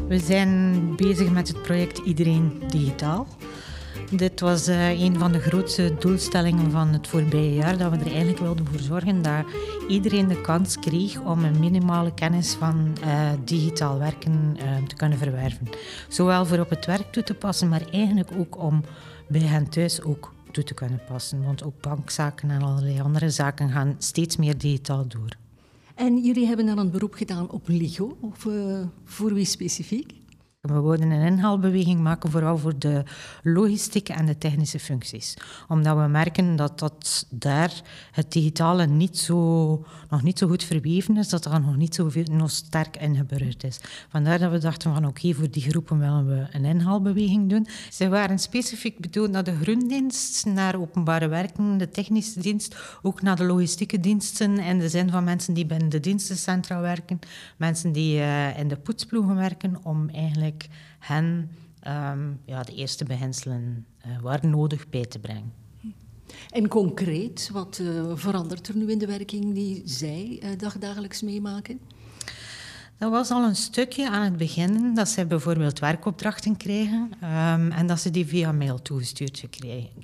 We 0.07 0.19
zijn 0.19 0.95
bezig 0.95 1.31
met 1.31 1.47
het 1.47 1.61
project 1.61 1.97
Iedereen 1.97 2.61
Digitaal. 2.67 3.27
Dit 4.11 4.39
was 4.39 4.67
uh, 4.67 5.01
een 5.01 5.19
van 5.19 5.31
de 5.31 5.39
grootste 5.39 5.95
doelstellingen 5.99 6.71
van 6.71 6.87
het 6.87 7.07
voorbije 7.07 7.53
jaar, 7.53 7.77
dat 7.77 7.91
we 7.91 7.97
er 7.97 8.07
eigenlijk 8.07 8.39
wilden 8.39 8.67
voor 8.67 8.79
zorgen 8.79 9.21
dat 9.21 9.45
iedereen 9.87 10.27
de 10.27 10.41
kans 10.41 10.79
kreeg 10.79 11.19
om 11.19 11.43
een 11.43 11.59
minimale 11.59 12.13
kennis 12.13 12.53
van 12.53 12.97
uh, 13.03 13.29
digitaal 13.45 13.99
werken 13.99 14.57
uh, 14.57 14.87
te 14.87 14.95
kunnen 14.95 15.17
verwerven. 15.17 15.69
Zowel 16.07 16.45
voor 16.45 16.59
op 16.59 16.69
het 16.69 16.85
werk 16.85 17.11
toe 17.11 17.23
te 17.23 17.33
passen, 17.33 17.69
maar 17.69 17.83
eigenlijk 17.91 18.29
ook 18.37 18.63
om 18.63 18.83
bij 19.27 19.41
hen 19.41 19.69
thuis 19.69 20.01
ook 20.01 20.33
toe 20.51 20.63
te 20.63 20.73
kunnen 20.73 21.01
passen. 21.07 21.43
Want 21.43 21.63
ook 21.63 21.81
bankzaken 21.81 22.49
en 22.49 22.61
allerlei 22.61 23.01
andere 23.01 23.29
zaken 23.29 23.69
gaan 23.69 23.95
steeds 23.97 24.37
meer 24.37 24.57
digitaal 24.57 25.07
door. 25.07 25.37
En 25.95 26.17
jullie 26.23 26.47
hebben 26.47 26.65
dan 26.65 26.77
een 26.77 26.91
beroep 26.91 27.13
gedaan 27.13 27.49
op 27.49 27.67
LIGO, 27.67 28.17
of 28.19 28.47
voor 29.03 29.33
wie 29.33 29.45
specifiek? 29.45 30.18
We 30.59 30.73
wilden 30.81 31.11
een 31.11 31.25
inhaalbeweging 31.25 31.99
maken, 31.99 32.31
vooral 32.31 32.57
voor 32.57 32.79
de 32.79 33.03
logistieke 33.43 34.13
en 34.13 34.25
de 34.25 34.37
technische 34.37 34.79
functies. 34.79 35.37
Omdat 35.67 35.97
we 35.97 36.07
merken 36.07 36.55
dat, 36.55 36.79
dat 36.79 37.27
daar 37.29 37.81
het 38.11 38.31
digitale 38.31 38.85
niet 38.85 39.17
zo, 39.17 39.37
nog 40.09 40.23
niet 40.23 40.37
zo 40.37 40.47
goed 40.47 40.63
verweven 40.63 41.17
is, 41.17 41.29
dat 41.29 41.45
er 41.45 41.61
nog 41.61 41.75
niet 41.75 41.95
zo 41.95 42.09
veel, 42.09 42.23
nog 42.31 42.51
sterk 42.51 42.97
ingeburgerd 42.97 43.63
is. 43.63 43.79
Vandaar 44.09 44.39
dat 44.39 44.51
we 44.51 44.57
dachten 44.57 44.93
van 44.93 45.05
oké, 45.05 45.33
voor 45.33 45.51
die 45.51 45.61
groepen 45.61 45.99
willen 45.99 46.27
we 46.27 46.47
een 46.51 46.65
inhaalbeweging 46.65 47.49
doen. 47.49 47.67
Ze 47.91 48.09
waren 48.09 48.39
specifiek 48.39 48.99
bedoeld 48.99 49.31
naar 49.31 49.43
de 49.43 49.55
groendienst, 49.55 50.45
naar 50.45 50.79
openbare 50.79 51.27
werken, 51.27 51.77
de 51.77 51.89
technische 51.89 52.39
dienst, 52.39 52.75
ook 53.01 53.21
naar 53.21 53.35
de 53.35 53.43
logistieke 53.43 53.99
diensten 53.99 54.59
in 54.59 54.79
de 54.79 54.89
zin 54.89 55.09
van 55.09 55.23
mensen 55.23 55.53
die 55.53 55.65
binnen 55.65 55.89
de 55.89 55.99
dienstencentra 55.99 56.81
werken, 56.81 57.19
mensen 57.57 57.91
die 57.91 58.17
uh, 58.17 58.59
in 58.59 58.67
de 58.67 58.77
poetsploegen 58.77 59.35
werken, 59.35 59.77
om 59.83 60.09
eigenlijk 60.09 60.47
hen 60.99 61.49
um, 61.87 62.39
ja, 62.45 62.63
de 62.63 62.75
eerste 62.75 63.05
beginselen 63.05 63.85
uh, 64.05 64.19
waar 64.21 64.47
nodig 64.47 64.89
bij 64.89 65.05
te 65.05 65.19
brengen. 65.19 65.53
En 66.49 66.67
concreet, 66.67 67.49
wat 67.53 67.79
uh, 67.81 68.11
verandert 68.13 68.67
er 68.67 68.75
nu 68.75 68.91
in 68.91 68.97
de 68.97 69.07
werking 69.07 69.53
die 69.53 69.81
zij 69.85 70.39
uh, 70.43 70.49
dagdagelijks 70.57 71.21
meemaken? 71.21 71.79
Dat 72.97 73.11
was 73.11 73.31
al 73.31 73.43
een 73.43 73.55
stukje 73.55 74.09
aan 74.09 74.23
het 74.23 74.37
begin 74.37 74.93
dat 74.93 75.09
zij 75.09 75.27
bijvoorbeeld 75.27 75.79
werkopdrachten 75.79 76.57
kregen 76.57 77.11
um, 77.23 77.71
en 77.71 77.87
dat 77.87 77.99
ze 77.99 78.11
die 78.11 78.25
via 78.25 78.51
mail 78.51 78.81
toegestuurd 78.81 79.43
kregen. 79.49 80.03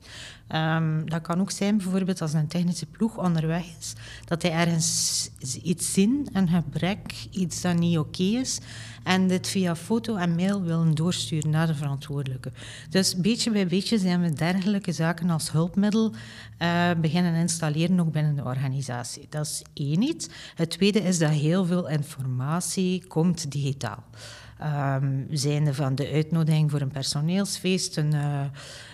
Um, 0.53 1.09
dat 1.09 1.21
kan 1.21 1.39
ook 1.39 1.51
zijn 1.51 1.77
bijvoorbeeld 1.77 2.21
als 2.21 2.33
een 2.33 2.47
technische 2.47 2.85
ploeg 2.85 3.17
onderweg 3.17 3.65
is, 3.79 3.93
dat 4.25 4.41
hij 4.41 4.51
ergens 4.51 5.29
iets 5.63 5.93
zien, 5.93 6.27
een 6.33 6.47
gebrek, 6.47 7.27
iets 7.31 7.61
dat 7.61 7.77
niet 7.77 7.97
oké 7.97 8.23
is, 8.23 8.59
en 9.03 9.27
dit 9.27 9.47
via 9.47 9.75
foto 9.75 10.15
en 10.15 10.35
mail 10.35 10.61
willen 10.61 10.95
doorsturen 10.95 11.49
naar 11.49 11.67
de 11.67 11.75
verantwoordelijke. 11.75 12.51
Dus 12.89 13.15
beetje 13.15 13.51
bij 13.51 13.67
beetje 13.67 13.97
zijn 13.97 14.21
we 14.21 14.33
dergelijke 14.33 14.91
zaken 14.91 15.29
als 15.29 15.51
hulpmiddel 15.51 16.13
uh, 16.59 16.91
beginnen 17.01 17.33
installeren, 17.33 17.99
ook 17.99 18.11
binnen 18.11 18.35
de 18.35 18.43
organisatie. 18.43 19.27
Dat 19.29 19.45
is 19.45 19.61
één 19.73 20.01
iets. 20.01 20.27
Het 20.55 20.69
tweede 20.69 20.99
is 20.99 21.17
dat 21.17 21.31
heel 21.31 21.65
veel 21.65 21.89
informatie 21.89 23.07
komt 23.07 23.51
digitaal. 23.51 24.03
Um, 24.63 25.27
zijnde 25.29 25.73
van 25.73 25.95
de 25.95 26.11
uitnodiging 26.11 26.71
voor 26.71 26.81
een 26.81 26.91
personeelsfeest, 26.91 27.97
een, 27.97 28.13
uh, 28.13 28.45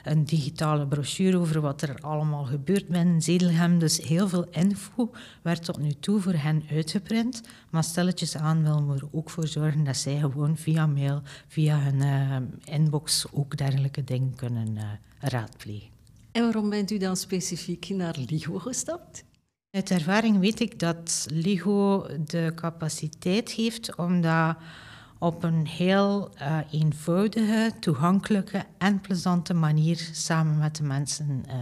een, 0.03 0.25
digitale 0.25 0.87
brochure 0.87 1.37
over 1.37 1.61
wat 1.61 1.81
er 1.81 1.95
allemaal 1.99 2.43
gebeurt 2.43 2.87
binnen 2.87 3.21
Zedelgem. 3.21 3.79
Dus 3.79 3.97
heel 3.97 4.27
veel 4.27 4.47
info 4.51 5.11
werd 5.41 5.63
tot 5.65 5.77
nu 5.77 5.91
toe 5.99 6.21
voor 6.21 6.33
hen 6.33 6.63
uitgeprint. 6.71 7.41
Maar 7.69 7.83
stelletjes 7.83 8.37
aan 8.37 8.63
willen 8.63 8.87
we 8.87 8.95
er 8.95 9.07
ook 9.11 9.29
voor 9.29 9.47
zorgen 9.47 9.83
dat 9.83 9.97
zij 9.97 10.17
gewoon 10.17 10.57
via 10.57 10.87
mail, 10.87 11.21
via 11.47 11.79
hun 11.79 12.01
uh, 12.01 12.75
inbox 12.75 13.25
ook 13.31 13.57
dergelijke 13.57 14.03
dingen 14.03 14.35
kunnen 14.35 14.75
uh, 14.75 14.83
raadplegen. 15.19 15.89
En 16.31 16.43
waarom 16.43 16.69
bent 16.69 16.91
u 16.91 16.97
dan 16.97 17.15
specifiek 17.15 17.89
naar 17.89 18.15
LIGO 18.29 18.59
gestapt? 18.59 19.23
Uit 19.71 19.91
ervaring 19.91 20.39
weet 20.39 20.59
ik 20.59 20.79
dat 20.79 21.25
LIGO 21.29 22.07
de 22.25 22.51
capaciteit 22.55 23.51
heeft 23.51 23.95
om 23.95 24.21
dat 24.21 24.55
op 25.21 25.43
een 25.43 25.67
heel 25.67 26.29
uh, 26.41 26.57
eenvoudige, 26.71 27.71
toegankelijke 27.79 28.63
en 28.77 29.01
plezante 29.01 29.53
manier 29.53 30.09
samen 30.11 30.57
met 30.57 30.75
de 30.75 30.83
mensen 30.83 31.43
uh, 31.47 31.53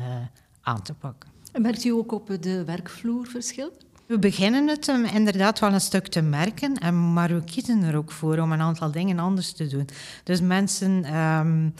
aan 0.61 0.81
te 0.81 0.93
pakken. 0.93 1.29
En 1.51 1.61
merkt 1.61 1.83
u 1.83 1.89
ook 1.89 2.11
op 2.11 2.37
de 2.39 2.63
werkvloer 2.63 3.27
verschil? 3.27 3.71
We 4.05 4.19
beginnen 4.19 4.67
het 4.67 4.87
um, 4.87 5.05
inderdaad 5.05 5.59
wel 5.59 5.73
een 5.73 5.81
stuk 5.81 6.07
te 6.07 6.21
merken, 6.21 6.73
en, 6.73 7.13
maar 7.13 7.29
we 7.29 7.43
kiezen 7.43 7.83
er 7.83 7.95
ook 7.95 8.11
voor 8.11 8.37
om 8.37 8.51
een 8.51 8.61
aantal 8.61 8.91
dingen 8.91 9.19
anders 9.19 9.51
te 9.51 9.67
doen. 9.67 9.87
Dus 10.23 10.41
mensen 10.41 11.17
um, 11.17 11.73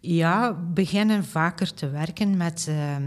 Ja, 0.00 0.52
beginnen 0.52 1.24
vaker 1.24 1.74
te 1.74 1.90
werken 1.90 2.36
met 2.36 2.66
uh, 2.68 2.96
uh, 2.98 3.06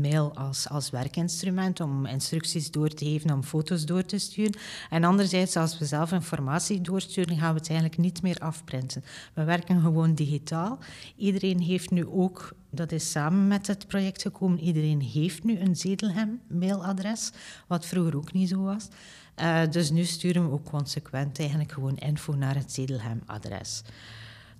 mail 0.00 0.36
als, 0.36 0.68
als 0.68 0.90
werkinstrument 0.90 1.80
om 1.80 2.06
instructies 2.06 2.70
door 2.70 2.88
te 2.88 3.04
geven, 3.04 3.30
om 3.32 3.42
foto's 3.42 3.84
door 3.84 4.04
te 4.04 4.18
sturen. 4.18 4.54
En 4.90 5.04
anderzijds, 5.04 5.56
als 5.56 5.78
we 5.78 5.84
zelf 5.84 6.12
informatie 6.12 6.80
doorsturen, 6.80 7.38
gaan 7.38 7.52
we 7.52 7.58
het 7.58 7.68
eigenlijk 7.68 8.00
niet 8.00 8.22
meer 8.22 8.38
afprinten. 8.38 9.04
We 9.34 9.44
werken 9.44 9.80
gewoon 9.80 10.14
digitaal. 10.14 10.78
Iedereen 11.16 11.60
heeft 11.60 11.90
nu 11.90 12.06
ook, 12.06 12.52
dat 12.70 12.92
is 12.92 13.10
samen 13.10 13.48
met 13.48 13.66
het 13.66 13.86
project 13.86 14.22
gekomen, 14.22 14.60
iedereen 14.60 15.00
heeft 15.00 15.44
nu 15.44 15.58
een 15.58 15.76
Zedelhem 15.76 16.40
mailadres, 16.46 17.30
wat 17.66 17.86
vroeger 17.86 18.16
ook 18.16 18.32
niet 18.32 18.48
zo 18.48 18.62
was. 18.62 18.88
Uh, 19.36 19.60
dus 19.70 19.90
nu 19.90 20.04
sturen 20.04 20.44
we 20.44 20.52
ook 20.52 20.70
consequent 20.70 21.38
eigenlijk 21.38 21.72
gewoon 21.72 21.96
info 21.96 22.34
naar 22.34 22.54
het 22.54 22.72
Zedelhem 22.72 23.22
adres. 23.26 23.82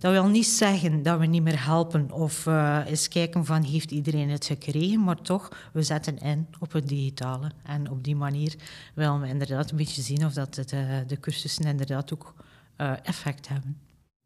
Dat 0.03 0.13
wil 0.13 0.27
niet 0.27 0.47
zeggen 0.47 1.03
dat 1.03 1.19
we 1.19 1.27
niet 1.27 1.43
meer 1.43 1.65
helpen 1.65 2.11
of 2.11 2.47
uh, 2.47 2.79
eens 2.87 3.09
kijken 3.09 3.45
van 3.45 3.63
heeft 3.63 3.91
iedereen 3.91 4.31
het 4.31 4.45
gekregen, 4.45 5.05
maar 5.05 5.23
toch, 5.23 5.71
we 5.73 5.83
zetten 5.83 6.19
in 6.19 6.47
op 6.61 6.73
het 6.73 6.89
digitale. 6.89 7.51
En 7.63 7.91
op 7.91 8.05
die 8.05 8.17
manier 8.17 8.55
willen 8.95 9.21
we 9.21 9.29
inderdaad 9.29 9.71
een 9.71 9.77
beetje 9.77 10.03
zien 10.03 10.25
of 10.25 10.33
dat 10.33 10.57
het, 10.57 10.73
uh, 10.73 10.81
de 11.07 11.21
cursussen 11.21 11.65
inderdaad 11.65 12.13
ook 12.13 12.35
uh, 12.79 12.93
effect 13.03 13.49
hebben. 13.49 13.79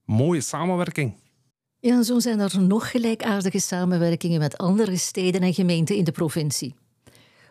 Mooie 0.04 0.40
samenwerking. 0.40 1.14
Ja, 1.78 2.02
zo 2.02 2.18
zijn 2.18 2.40
er 2.40 2.60
nog 2.60 2.90
gelijkaardige 2.90 3.60
samenwerkingen 3.60 4.38
met 4.38 4.58
andere 4.58 4.96
steden 4.96 5.40
en 5.40 5.54
gemeenten 5.54 5.96
in 5.96 6.04
de 6.04 6.12
provincie. 6.12 6.74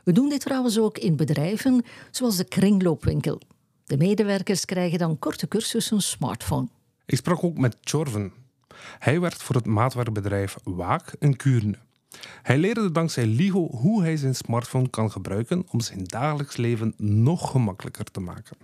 We 0.04 0.12
doen 0.12 0.30
dit 0.30 0.42
trouwens 0.42 0.80
ook 0.80 0.98
in 0.98 1.16
bedrijven 1.16 1.84
zoals 2.12 2.38
de 2.38 2.46
kringloopwinkel. 2.46 3.42
De 3.84 3.98
medewerkers 3.98 4.66
krijgen 4.66 5.00
dan 5.00 5.20
korte 5.20 5.48
cursussen 5.48 6.02
smartphone. 6.02 6.68
Ik 7.06 7.16
sprak 7.18 7.44
ook 7.44 7.58
met 7.58 7.78
Chorven. 7.82 8.34
Hij 9.00 9.20
werkt 9.20 9.44
voor 9.44 9.56
het 9.56 9.66
maatwerkbedrijf 9.66 10.56
Waak 10.64 11.16
in 11.20 11.36
Kuurne. 11.36 11.76
Hij 12.42 12.58
leerde 12.58 12.92
dankzij 12.92 13.26
LIGO 13.26 13.68
hoe 13.72 14.02
hij 14.02 14.18
zijn 14.18 14.36
smartphone 14.36 14.90
kan 14.90 15.12
gebruiken 15.12 15.66
om 15.70 15.80
zijn 15.80 16.04
dagelijks 16.04 16.58
leven 16.58 16.94
nog 16.98 17.52
gemakkelijker 17.52 18.06
te 18.06 18.20
maken. 18.20 18.58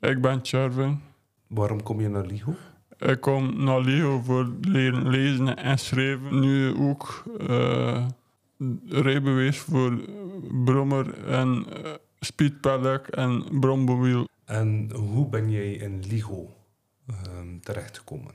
Ik 0.00 0.20
ben 0.20 0.40
Chorven. 0.42 1.02
Waarom 1.46 1.82
kom 1.82 2.00
je 2.00 2.08
naar 2.08 2.26
LIGO? 2.26 2.54
Ik 2.98 3.20
kom 3.20 3.64
naar 3.64 3.80
LIGO 3.80 4.20
voor 4.20 4.52
leren 4.60 5.08
lezen 5.08 5.56
en 5.56 5.78
schrijven. 5.78 6.40
Nu 6.40 6.74
ook 6.74 7.24
uh, 7.40 8.06
rijbewijs 8.88 9.58
voor 9.58 10.00
brommer 10.64 11.24
en 11.24 11.66
uh, 12.36 13.10
en 13.10 13.60
brommobiel. 13.60 14.28
En 14.44 14.90
hoe 14.94 15.28
ben 15.28 15.50
jij 15.50 15.72
in 15.72 16.04
LIGO 16.08 16.59
um, 17.38 17.60
terechtgekomen? 17.60 18.34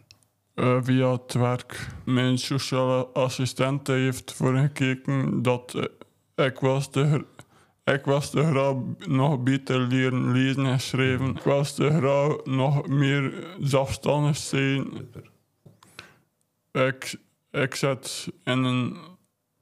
Uh, 0.55 0.77
via 0.81 1.11
het 1.11 1.33
werk. 1.33 1.87
Mijn 2.05 2.37
sociale 2.37 3.05
assistent 3.05 3.87
heeft 3.87 4.33
voor 4.33 4.57
gekeken 4.57 5.41
dat 5.41 5.73
uh, 5.75 6.45
ik 6.45 6.59
was 6.59 6.91
de 6.91 7.25
ik 7.85 8.05
was 8.05 8.29
te 8.29 8.43
graag 8.43 8.75
nog 9.07 9.43
beter 9.43 9.79
leren 9.79 10.31
lezen 10.31 10.65
en 10.65 10.79
schrijven. 10.79 11.35
Ik 11.35 11.41
was 11.41 11.75
te 11.75 11.89
graag 11.89 12.43
nog 12.43 12.87
meer 12.87 13.47
zelfstandig 13.59 14.37
zijn. 14.37 15.09
Ik, 16.71 17.15
ik 17.51 17.75
zit 17.75 18.27
in 18.43 18.63
een 18.63 18.97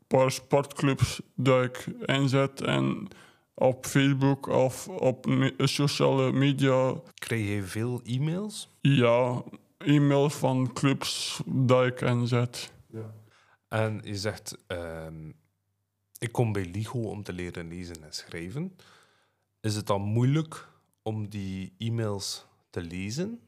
paar 0.07 0.31
sportclubs 0.31 1.21
dat 1.35 1.63
ik 1.63 1.85
inzet 2.05 2.61
en 2.61 3.07
op 3.53 3.85
Facebook 3.85 4.47
of 4.47 4.87
op 4.87 5.25
me 5.25 5.53
sociale 5.57 6.31
media. 6.31 6.95
Krijg 7.13 7.47
je 7.47 7.63
veel 7.63 8.01
e-mails? 8.03 8.69
Ja, 8.81 9.43
e-mails 9.77 10.33
van 10.35 10.73
clubs 10.73 11.41
dat 11.45 11.85
ik 11.85 12.01
inzet. 12.01 12.73
Ja. 12.87 13.13
En 13.67 14.01
je 14.03 14.15
zegt, 14.15 14.57
uh, 14.67 15.07
ik 16.17 16.31
kom 16.31 16.51
bij 16.51 16.69
LIGO 16.71 16.99
om 16.99 17.23
te 17.23 17.33
leren 17.33 17.67
lezen 17.67 18.03
en 18.03 18.13
schrijven. 18.13 18.75
Is 19.61 19.75
het 19.75 19.87
dan 19.87 20.01
moeilijk 20.01 20.67
om 21.01 21.29
die 21.29 21.73
e-mails 21.77 22.45
te 22.69 22.81
lezen? 22.81 23.39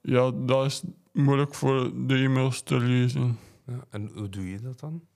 Ja, 0.00 0.30
dat 0.30 0.66
is 0.66 0.82
moeilijk 1.12 1.54
voor 1.54 2.06
de 2.06 2.14
e-mails 2.14 2.62
te 2.62 2.76
lezen. 2.76 3.38
Ja, 3.66 3.84
en 3.90 4.10
hoe 4.14 4.28
doe 4.28 4.50
je 4.50 4.60
dat 4.60 4.80
dan? 4.80 5.06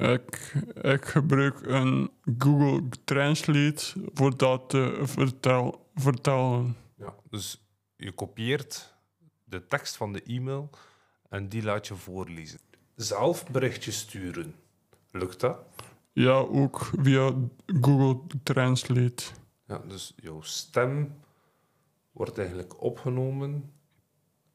Ik, 0.00 0.54
ik 0.82 1.04
gebruik 1.04 1.66
een 1.66 2.10
Google 2.38 2.88
Translate 3.04 3.92
voor 4.12 4.36
dat 4.36 4.68
te 4.68 5.00
vertel, 5.02 5.90
vertalen. 5.94 6.76
Ja, 6.96 7.14
dus 7.30 7.62
je 7.96 8.12
kopieert 8.12 8.94
de 9.44 9.66
tekst 9.66 9.96
van 9.96 10.12
de 10.12 10.22
e-mail 10.22 10.70
en 11.28 11.48
die 11.48 11.62
laat 11.62 11.86
je 11.86 11.94
voorlezen. 11.94 12.58
Zelf 12.94 13.46
berichtjes 13.50 13.98
sturen. 13.98 14.54
Lukt 15.10 15.40
dat? 15.40 15.58
Ja, 16.12 16.32
ook 16.32 16.90
via 17.02 17.34
Google 17.66 18.20
Translate. 18.42 19.24
Ja, 19.66 19.78
dus 19.78 20.14
jouw 20.16 20.40
stem 20.40 21.14
wordt 22.10 22.38
eigenlijk 22.38 22.82
opgenomen 22.82 23.72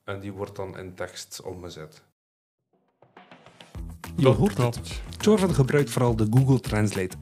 en 0.04 0.20
die 0.20 0.32
wordt 0.32 0.56
dan 0.56 0.78
in 0.78 0.94
tekst 0.94 1.42
omgezet. 1.42 2.04
Je 4.16 4.28
hoort 4.28 4.58
het. 4.58 5.02
Jorvan 5.26 5.54
gebruikt 5.54 5.90
vooral 5.90 6.16
de 6.16 6.28
Google 6.30 6.60
Translate. 6.60 7.16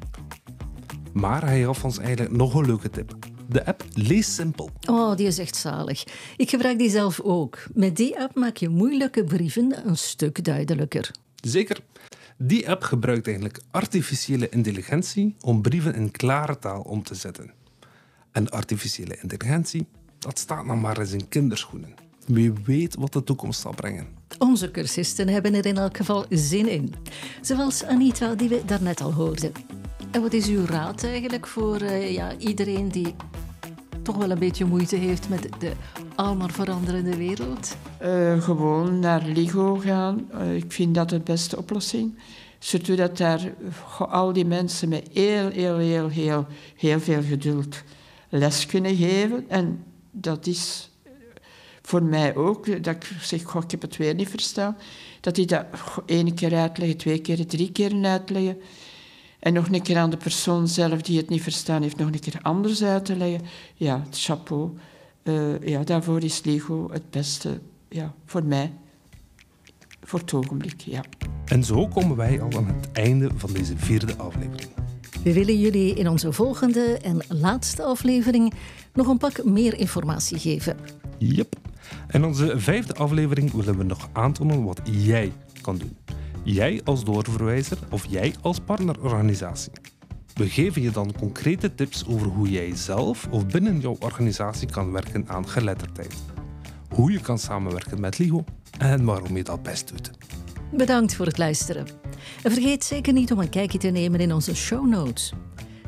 Maar 1.13 1.46
hij 1.46 1.63
gaf 1.63 1.84
ons 1.84 1.98
eigenlijk 1.98 2.36
nog 2.36 2.54
een 2.54 2.66
leuke 2.66 2.89
tip. 2.89 3.16
De 3.50 3.66
app 3.66 3.84
Lees 3.94 4.36
Simpel. 4.36 4.70
Oh, 4.89 5.16
die 5.16 5.28
is 5.28 5.38
echt 5.38 5.56
zalig. 5.56 6.04
Ik 6.38 6.50
gebruik 6.50 6.78
die 6.78 6.89
zelf 6.89 7.20
ook. 7.20 7.58
Met 7.74 7.96
die 7.96 8.20
app 8.20 8.36
maak 8.36 8.58
je 8.58 8.70
moeilijke 8.70 9.24
brieven 9.24 9.88
een 9.88 9.98
stuk 9.98 10.44
duidelijker. 10.44 11.12
Zeker. 11.36 11.80
Die 12.38 12.70
app 12.70 12.84
gebruikt 12.84 13.26
eigenlijk 13.28 13.62
artificiële 13.72 14.50
intelligentie 14.50 15.36
om 15.42 15.62
brieven 15.62 15.96
in 15.96 16.12
klare 16.12 16.60
taal 16.60 16.82
om 16.82 17.04
te 17.04 17.16
zetten. 17.16 17.52
En 18.32 18.50
artificiële 18.50 19.18
intelligentie, 19.22 19.88
dat 20.20 20.39
staat 20.39 20.66
nog 20.66 20.82
maar 20.82 21.00
eens 21.00 21.12
in 21.12 21.30
kinderschoenen. 21.30 21.94
Wie 22.26 22.54
weet 22.66 22.96
wat 22.96 23.13
de 23.13 23.24
toekomst 23.24 23.62
zal 23.62 23.74
brengen. 23.74 24.08
Onze 24.38 24.72
cursisten 24.72 25.28
hebben 25.28 25.54
er 25.54 25.65
in 25.65 25.78
elk 25.78 25.98
geval 25.98 26.26
zin 26.30 26.67
in. 26.69 26.93
Zoals 27.41 27.84
Anita, 27.84 28.36
die 28.36 28.50
we 28.50 28.62
daarnet 28.65 29.02
al 29.02 29.13
hoorden. 29.13 29.52
En 30.12 30.22
wat 30.22 30.34
is 30.34 30.48
uw 30.48 30.65
raad 30.65 31.04
eigenlijk 31.04 31.48
voor 31.48 31.82
uh, 31.82 32.12
ja, 32.12 32.38
iedereen 32.38 32.89
die 32.89 33.15
toch 34.02 34.15
wel 34.15 34.32
een 34.32 34.39
beetje 34.39 34.65
moeite 34.65 34.96
heeft 34.96 35.30
met 35.30 35.48
de 35.60 35.72
almaar 36.15 36.52
veranderende 36.52 37.17
wereld? 37.17 37.76
Uh, 38.04 38.41
gewoon 38.41 39.00
naar 39.00 39.26
LIGO 39.26 39.76
gaan. 39.76 40.30
Uh, 40.34 40.56
ik 40.56 40.72
vind 40.72 40.96
dat 40.96 41.10
de 41.10 41.19
beste 41.19 41.58
oplossing. 41.58 42.17
Zodat 42.60 42.98
dat 42.98 43.17
daar 43.17 43.54
al 43.98 44.34
die 44.34 44.46
mensen 44.46 44.89
met 44.89 45.08
heel, 45.13 45.50
heel, 45.50 45.78
heel, 45.78 46.08
heel, 46.08 46.46
heel 46.76 47.00
veel 47.00 47.22
geduld 47.24 47.84
les 48.30 48.65
kunnen 48.65 48.96
geven. 48.96 49.50
En 49.50 49.84
dat 50.12 50.48
is 50.48 50.89
voor 51.84 52.04
mij 52.04 52.36
ook, 52.36 52.84
dat 52.84 52.96
ik 52.96 53.12
zeg, 53.22 53.43
goh, 53.43 53.63
ik 53.63 53.72
heb 53.72 53.82
het 53.82 53.98
weer 53.98 54.15
niet 54.15 54.30
verstaan. 54.30 54.78
Dat 55.22 55.36
die 55.36 55.46
dat 55.46 55.65
één 56.06 56.34
keer 56.34 56.56
uitleggen, 56.56 56.98
twee 56.98 57.19
keer, 57.19 57.48
drie 57.48 57.72
keer 57.72 58.06
uitleggen. 58.06 58.58
En 59.39 59.54
nog 59.54 59.67
een 59.67 59.82
keer 59.82 59.98
aan 59.98 60.10
de 60.10 60.17
persoon 60.17 60.67
zelf 60.67 61.02
die 61.02 61.17
het 61.17 61.30
niet 61.30 61.41
verstaan 61.41 61.82
heeft, 61.82 61.98
nog 61.98 62.08
een 62.08 62.19
keer 62.19 62.39
anders 62.41 62.84
uit 62.84 63.06
te 63.06 63.15
leggen. 63.15 63.41
Ja, 63.76 64.04
het 64.06 64.19
chapeau. 64.19 64.78
Uh, 65.24 65.62
ja, 65.62 65.84
daarvoor 65.84 66.24
is 66.24 66.43
Lego 66.43 66.89
het 66.91 67.10
beste 67.10 67.60
ja, 67.89 68.13
voor 68.26 68.43
mij. 68.46 68.74
Voor 70.02 70.19
het 70.19 70.34
ogenblik, 70.34 70.82
ja. 70.82 71.04
En 71.46 71.63
zo 71.63 71.88
komen 71.88 72.17
wij 72.17 72.41
al 72.41 72.52
aan 72.58 72.67
het 72.67 72.91
einde 72.91 73.30
van 73.36 73.54
deze 73.54 73.78
vierde 73.78 74.15
aflevering. 74.15 74.69
We 75.24 75.34
willen 75.34 75.60
jullie 75.60 75.93
in 75.93 76.10
onze 76.10 76.32
volgende 76.32 76.98
en 76.98 77.22
laatste 77.28 77.84
aflevering 77.84 78.54
nog 78.93 79.08
een 79.08 79.17
pak 79.17 79.43
meer 79.43 79.80
informatie 79.80 80.39
geven. 80.39 80.78
Yep. 81.17 81.56
In 82.12 82.25
onze 82.25 82.53
vijfde 82.60 82.93
aflevering 82.93 83.51
willen 83.51 83.77
we 83.77 83.84
nog 83.84 84.10
aantonen 84.13 84.63
wat 84.63 84.82
jij 84.84 85.32
kan 85.62 85.77
doen. 85.77 85.97
Jij 86.43 86.82
als 86.84 87.03
doorverwijzer 87.03 87.77
of 87.89 88.06
jij 88.06 88.36
als 88.41 88.60
partnerorganisatie. 88.60 89.71
We 90.34 90.49
geven 90.49 90.82
je 90.82 90.91
dan 90.91 91.13
concrete 91.19 91.75
tips 91.75 92.06
over 92.08 92.27
hoe 92.27 92.49
jij 92.49 92.75
zelf 92.75 93.27
of 93.29 93.45
binnen 93.45 93.79
jouw 93.79 93.95
organisatie 93.99 94.67
kan 94.71 94.91
werken 94.91 95.23
aan 95.27 95.49
geletterdheid. 95.49 96.15
Hoe 96.89 97.12
je 97.12 97.19
kan 97.19 97.39
samenwerken 97.39 97.99
met 97.99 98.17
LIGO 98.19 98.43
en 98.77 99.06
waarom 99.06 99.38
je 99.38 99.43
dat 99.43 99.63
best 99.63 99.88
doet. 99.88 100.12
Bedankt 100.71 101.15
voor 101.15 101.25
het 101.25 101.38
luisteren. 101.38 101.88
En 102.43 102.51
vergeet 102.51 102.84
zeker 102.84 103.13
niet 103.13 103.32
om 103.32 103.39
een 103.39 103.49
kijkje 103.49 103.77
te 103.77 103.88
nemen 103.88 104.19
in 104.19 104.34
onze 104.34 104.56
show 104.56 104.88
notes. 104.88 105.34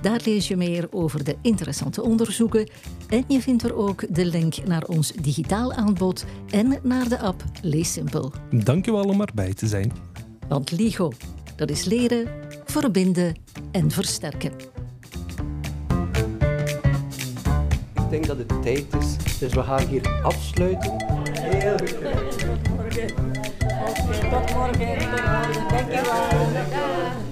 Daar 0.06 0.22
lees 0.26 0.48
je 0.48 0.56
meer 0.56 0.88
over 0.92 1.24
de 1.24 1.36
interessante 1.42 2.04
onderzoeken 2.04 2.70
en 3.10 3.24
je 3.28 3.42
vindt 3.42 3.64
er 3.64 3.76
ook 3.76 4.16
de 4.16 4.26
link 4.26 4.56
naar 4.66 4.84
ons 4.84 5.12
digitaal 5.12 5.74
aanbod 5.74 6.26
en 6.50 6.80
naar 6.84 7.10
de 7.10 7.20
app 7.20 7.44
Lees 7.62 7.94
Simpel. 7.94 8.32
Dankjewel 8.52 9.04
om 9.04 9.22
erbij 9.22 9.54
te 9.54 9.68
zijn. 9.68 9.92
Want 10.48 10.72
LIGO, 10.72 11.12
dat 11.56 11.70
is 11.70 11.86
leren, 11.86 12.28
verbinden 12.66 13.36
en 13.72 13.92
versterken. 13.92 14.52
Ik 17.94 18.10
denk 18.10 18.26
dat 18.26 18.38
het 18.38 18.62
tijd 18.62 18.86
is, 19.00 19.38
dus 19.40 19.54
we 19.54 19.64
gaan 19.64 19.88
hier 19.88 20.22
afsluiten. 20.24 20.94
Heel 21.40 21.78
goed. 21.78 21.90
Tot 22.40 22.70
morgen. 22.70 23.10
Oké, 23.88 24.30
tot 24.30 24.30
morgen. 24.30 24.30
Tot 24.30 24.54
morgen. 24.54 25.68
Dankjewel. 25.68 27.25